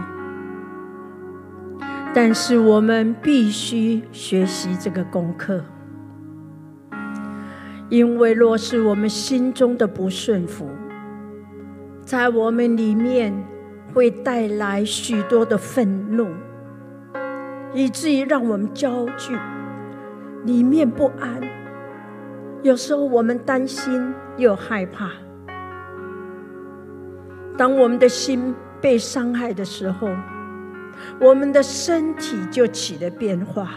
[2.12, 5.64] 但是我们必须学习这个功课，
[7.90, 10.70] 因为若是我们心中的不顺服，
[12.06, 13.34] 在我们里面
[13.94, 16.28] 会带来许多的愤怒，
[17.74, 19.36] 以至于让我们焦惧，
[20.46, 21.42] 里面不安。
[22.62, 25.10] 有时候我们担心又害怕。
[27.58, 30.10] 当我们的心被伤害的时候，
[31.20, 33.70] 我们的身体就起了变化。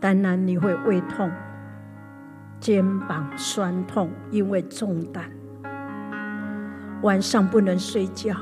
[0.00, 1.30] 当然你会胃痛、
[2.60, 5.30] 肩膀酸痛，因为重担。
[7.02, 8.34] 晚上不能睡觉，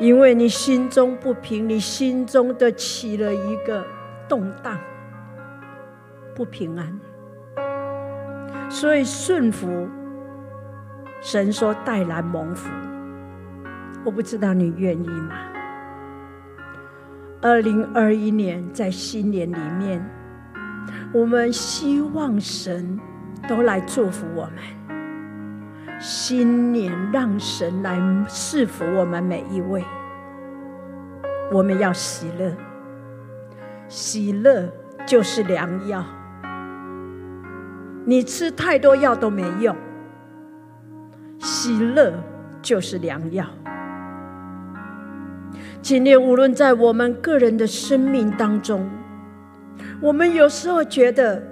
[0.00, 3.84] 因为你心中不平，你心中的起了一个
[4.26, 4.78] 动荡，
[6.34, 6.98] 不平安。
[8.70, 9.86] 所以顺服，
[11.20, 12.70] 神说带来蒙福。
[14.04, 15.34] 我不知道你愿意吗？
[17.42, 20.02] 二零二一年在新年里面，
[21.12, 22.98] 我们希望神
[23.48, 25.98] 都来祝福我们。
[25.98, 27.98] 新年让神来
[28.28, 29.82] 赐福我们每一位，
[31.50, 32.52] 我们要喜乐，
[33.88, 34.68] 喜乐
[35.06, 36.04] 就是良药。
[38.04, 39.74] 你吃太多药都没用，
[41.38, 42.12] 喜乐
[42.60, 43.46] 就是良药。
[45.80, 48.86] 今天无论在我们个人的生命当中，
[50.02, 51.42] 我们有时候觉得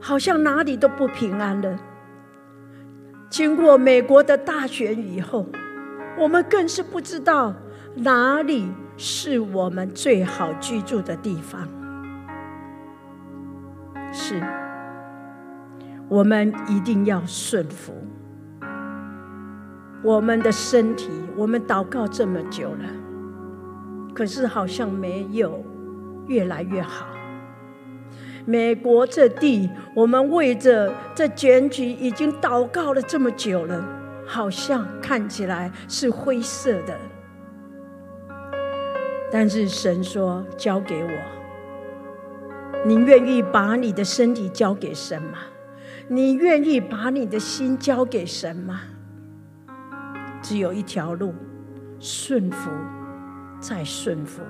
[0.00, 1.78] 好像哪里都不平安了。
[3.28, 5.46] 经过美国的大选以后，
[6.16, 7.52] 我们更是不知道
[7.96, 11.68] 哪里是我们最好居住的地方。
[14.12, 14.40] 是，
[16.08, 17.92] 我们一定要顺服。
[20.02, 22.84] 我们的身体，我们祷告这么久了，
[24.14, 25.64] 可是好像没有
[26.28, 27.06] 越来越好。
[28.48, 33.84] 美国这地，我们为着这选举已经祷告了这么久了，
[34.24, 36.96] 好像看起来是灰色的。
[39.32, 41.10] 但是神说：“交给我，
[42.86, 45.38] 你愿意把你的身体交给神吗？
[46.06, 48.82] 你愿意把你的心交给神吗？
[50.40, 51.34] 只有一条路，
[51.98, 52.70] 顺服，
[53.58, 54.40] 再顺服。”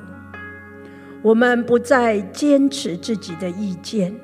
[1.22, 4.14] 我们不再坚持自己的意见，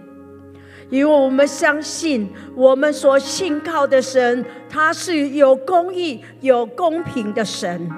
[0.88, 7.88] 因为我们相信我们所信靠的神，他是有公义、有公平的神，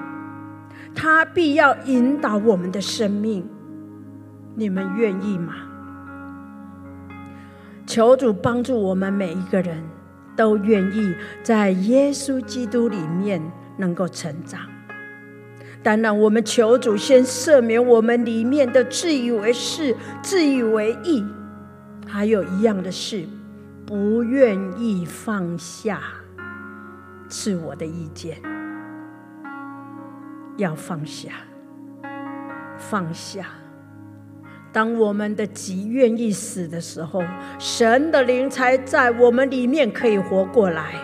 [0.95, 3.47] 他必要引导我们的生命。
[4.55, 5.53] 你们愿意吗？
[7.85, 9.83] 求主帮助我们每一个人
[10.35, 13.41] 都愿意在耶稣基督里面
[13.77, 14.61] 能够成长。
[15.85, 21.23] 当然，我们求主先赦免我们里面的自以为是、自以为义，
[22.07, 23.23] 还有一样的事，
[23.85, 26.01] 不愿意放下
[27.27, 28.41] 自我的意见，
[30.57, 31.29] 要放下，
[32.79, 33.45] 放下。
[34.73, 37.21] 当我们的己愿意死的时候，
[37.59, 40.95] 神的灵才在我们里面可以活过来，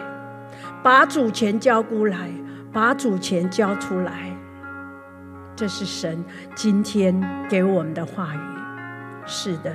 [0.82, 2.32] 把主权交过来，
[2.74, 4.31] 把主权交出来。
[5.56, 6.24] 这是神
[6.56, 8.40] 今天给我们的话语。
[9.26, 9.72] 是的，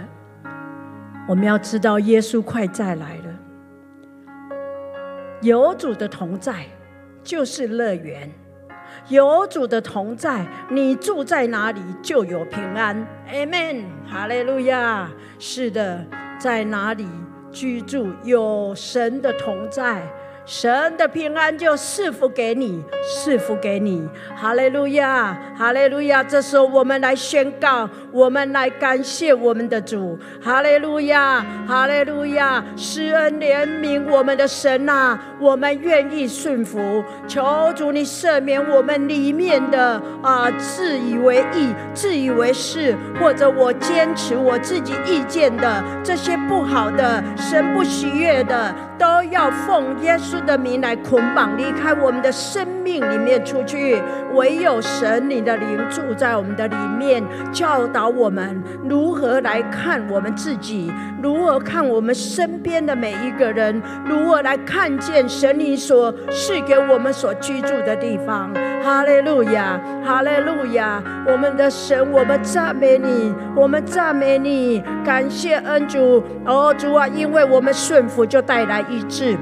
[1.28, 3.24] 我们要知道耶稣快再来了。
[5.42, 6.64] 有主的同在
[7.22, 8.32] 就是乐园，
[9.08, 13.06] 有主的同在，你住在哪里就有平安。
[13.30, 15.10] Amen，哈利路亚。
[15.38, 16.04] 是的，
[16.38, 17.06] 在哪里
[17.52, 20.02] 居住有神的同在。
[20.46, 24.08] 神的平安就赐福给你，赐福给你，
[24.40, 26.22] 哈利路亚，哈利路亚。
[26.22, 32.64] 这时候我们来宣告，我们来感谢我们的主，哈利路亚，哈利路亚。
[32.76, 54.00] 施恩怜悯我们的神呐，我们愿意顺服，求主你赦免我们里面的啊自以为义、自以为是，或者我坚持我自己意见的这些不好的、神不喜悦的，都要奉耶稣的名来捆绑，离开我们的生命里面出去。
[54.34, 57.22] 唯有神，你的灵住在我们的里面，
[57.52, 60.92] 教导我们如何来看我们自己，
[61.22, 68.52] 如何看我们身边的每一个人，如何来看见神你所赐给我们所居住的地方。
[68.82, 71.02] 哈利路亚，哈利路亚！
[71.26, 76.22] 我们的神，我们赞美你，我们赞美你，感谢恩主。
[76.44, 79.36] 哦，主啊，因为我们顺服，就带来医治。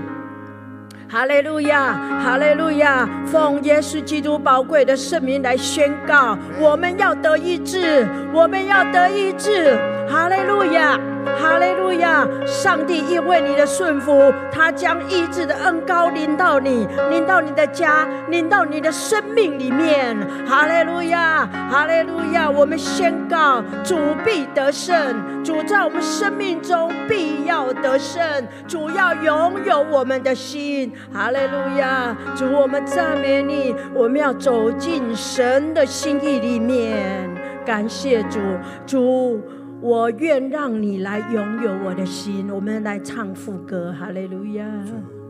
[1.06, 1.92] 哈利路亚，
[2.22, 3.08] 哈利路亚！
[3.26, 9.78] 奉耶稣基督宝贵的圣名来宣告，我们要得医治，我们要得医治。
[10.08, 10.98] 哈利路亚。
[11.24, 12.26] 哈利路亚！
[12.46, 20.16] 上帝因为你的顺服，他将医治的恩膏临到你，临到你的家，临到你的生命里面。
[20.46, 21.48] 哈利路亚！
[21.70, 22.48] 哈利路亚！
[22.48, 28.22] 我们宣告，主必得胜，主在我们生命中必要得胜，
[28.66, 30.92] 主要拥有我们的心。
[31.12, 32.16] 哈利路亚！
[32.36, 37.28] 主，我们赞美你，我们要走进神的心意里面。
[37.64, 38.38] 感谢主，
[38.86, 39.40] 主。
[39.84, 44.64] 我愿让你来拥有我的心，我们来唱副歌，哈利路亚。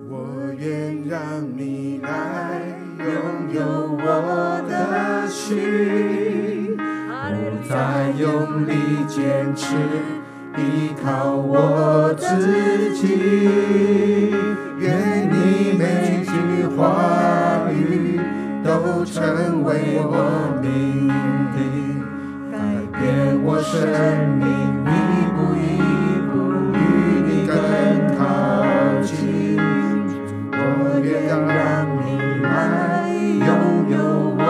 [0.08, 1.18] 我愿让
[1.58, 2.62] 你来
[3.00, 3.60] 拥有
[3.98, 8.72] 我的心，不再用力
[9.08, 9.74] 坚持，
[10.56, 14.30] 依靠我自己。
[14.78, 16.30] 愿你每句
[16.76, 18.20] 话语
[18.62, 21.93] 都成为我命令。
[23.04, 23.12] 愿
[23.44, 23.76] 我生
[24.38, 24.48] 命
[24.88, 24.90] 一
[25.34, 25.62] 步一
[26.30, 26.32] 步
[26.72, 26.80] 与
[27.26, 27.52] 你更
[28.16, 28.22] 靠
[29.02, 29.60] 近，
[30.50, 30.56] 我
[31.02, 31.52] 愿让
[32.00, 32.06] 你
[32.42, 32.48] 来
[33.12, 33.46] 拥
[33.90, 33.94] 有
[34.38, 34.40] 我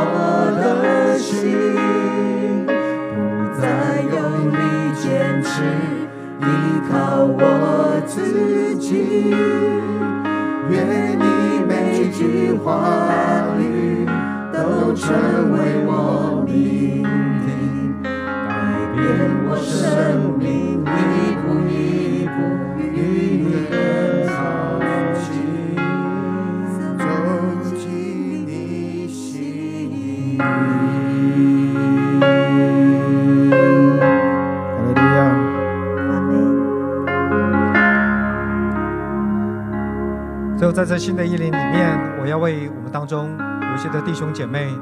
[0.55, 0.63] 的
[1.19, 1.27] 心，
[2.67, 2.71] 不
[3.61, 3.63] 再
[4.09, 4.15] 用
[4.53, 4.55] 力
[5.03, 5.03] 坚
[5.43, 5.51] 持，
[6.41, 6.43] 依
[6.89, 6.93] 靠
[7.27, 9.35] 我自己。
[10.71, 10.73] 愿
[11.19, 11.23] 你
[11.67, 12.63] 每句话
[13.59, 14.07] 语
[14.53, 15.13] 都成
[15.53, 15.55] 为
[15.87, 15.91] 我
[16.47, 17.03] 命
[40.57, 44.73] 最后在这新的一年里面，我要为我们当中有一些的弟兄姐妹，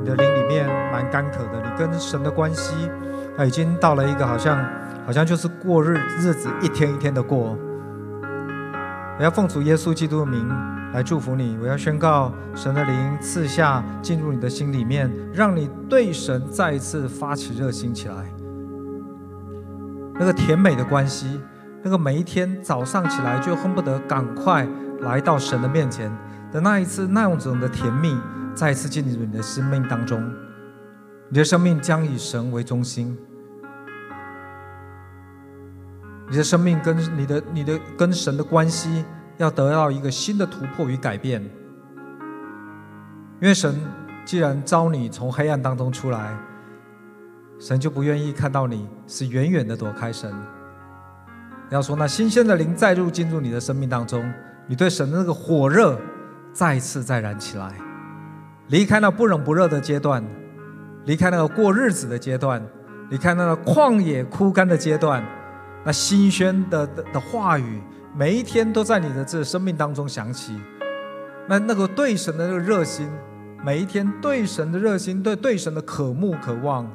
[0.00, 2.90] 你的灵里面蛮干渴的，你跟神的关系，
[3.36, 4.64] 啊，已经到了一个好像，
[5.06, 7.56] 好像就是过日日子一天一天的过。
[9.18, 10.48] 我要奉主耶稣基督的名
[10.94, 18.14] 来祝福你，我要宣告神的灵赐下进入你的心里面，让你对神再一次发起热心起来。
[20.14, 21.40] 那个甜美的关系，
[21.82, 24.66] 那个每一天早上起来就恨不得赶快。
[25.00, 26.14] 来到神的面前
[26.52, 28.14] 的那一次，那种的甜蜜，
[28.60, 30.22] 再次进入你的生命当中，
[31.30, 33.16] 你的生命将以神为中心，
[36.30, 39.02] 你的生命跟你的、你的跟神的关系
[39.38, 41.42] 要得到一个新的突破与改变，
[43.40, 43.74] 因为神
[44.26, 46.38] 既然召你从黑暗当中出来，
[47.58, 50.30] 神就不愿意看到你是远远的躲开神，
[51.70, 54.30] 要说那新鲜的灵再入进入你的生命当中。
[54.66, 55.98] 你对神的那个火热
[56.52, 57.72] 再次再燃起来，
[58.70, 60.24] 离开那不冷不热的阶段，
[61.04, 62.64] 离开那个过日子的阶段，
[63.10, 65.24] 离开那个旷野枯干的阶段，
[65.84, 67.82] 那新鲜的的的话语，
[68.14, 70.56] 每一天都在你的这生命当中响起。
[71.48, 73.10] 那那个对神的那个热心，
[73.64, 76.88] 每一天对神的热心，对对神的渴慕渴望，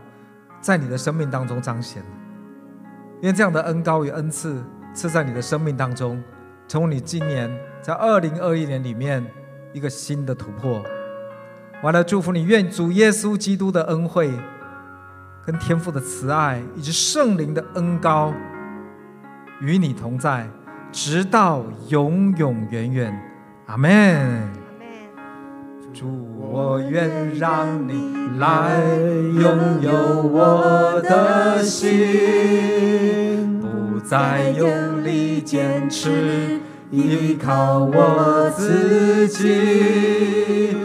[0.61, 2.01] 在你的生命当中彰显。
[3.21, 4.63] 因为这样的恩膏与恩赐
[4.93, 6.23] 赐在你的生命当中。
[6.67, 9.23] 成为你今年在二零二一年里面
[9.71, 10.81] 一个新的突破。
[11.83, 14.31] 完了，祝福你，愿主耶稣基督的恩惠、
[15.45, 18.33] 跟天父的慈爱以及圣灵的恩膏
[19.61, 20.49] 与你同在，
[20.91, 23.15] 直到永永远远。
[23.67, 23.91] 阿门。
[23.91, 24.23] 阿
[24.79, 25.93] 门。
[25.93, 28.79] 主，我愿让你来
[29.39, 29.91] 拥有
[30.23, 33.61] 我的心。
[33.61, 36.61] 不再用力坚持，
[36.91, 40.84] 依靠我自己。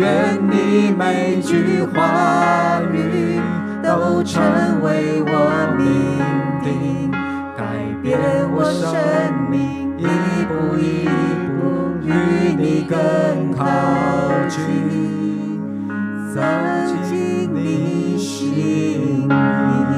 [0.00, 3.38] 愿你每句话语
[3.84, 4.42] 都成
[4.82, 5.28] 为我
[5.76, 5.84] 命
[6.64, 7.10] 定，
[7.54, 7.62] 改
[8.02, 8.18] 变
[8.50, 8.88] 我生
[9.50, 9.60] 命，
[9.98, 10.06] 一
[10.48, 11.04] 步一
[11.58, 11.60] 步
[12.02, 12.08] 与
[12.56, 13.66] 你更靠
[14.48, 14.58] 近，
[16.34, 16.40] 走
[17.04, 19.89] 进你心里。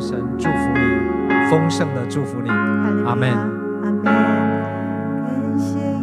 [0.00, 0.80] 神祝福你，
[1.50, 3.30] 丰盛的祝福你，阿门，
[3.82, 4.04] 阿门。
[4.04, 5.93] 感谢。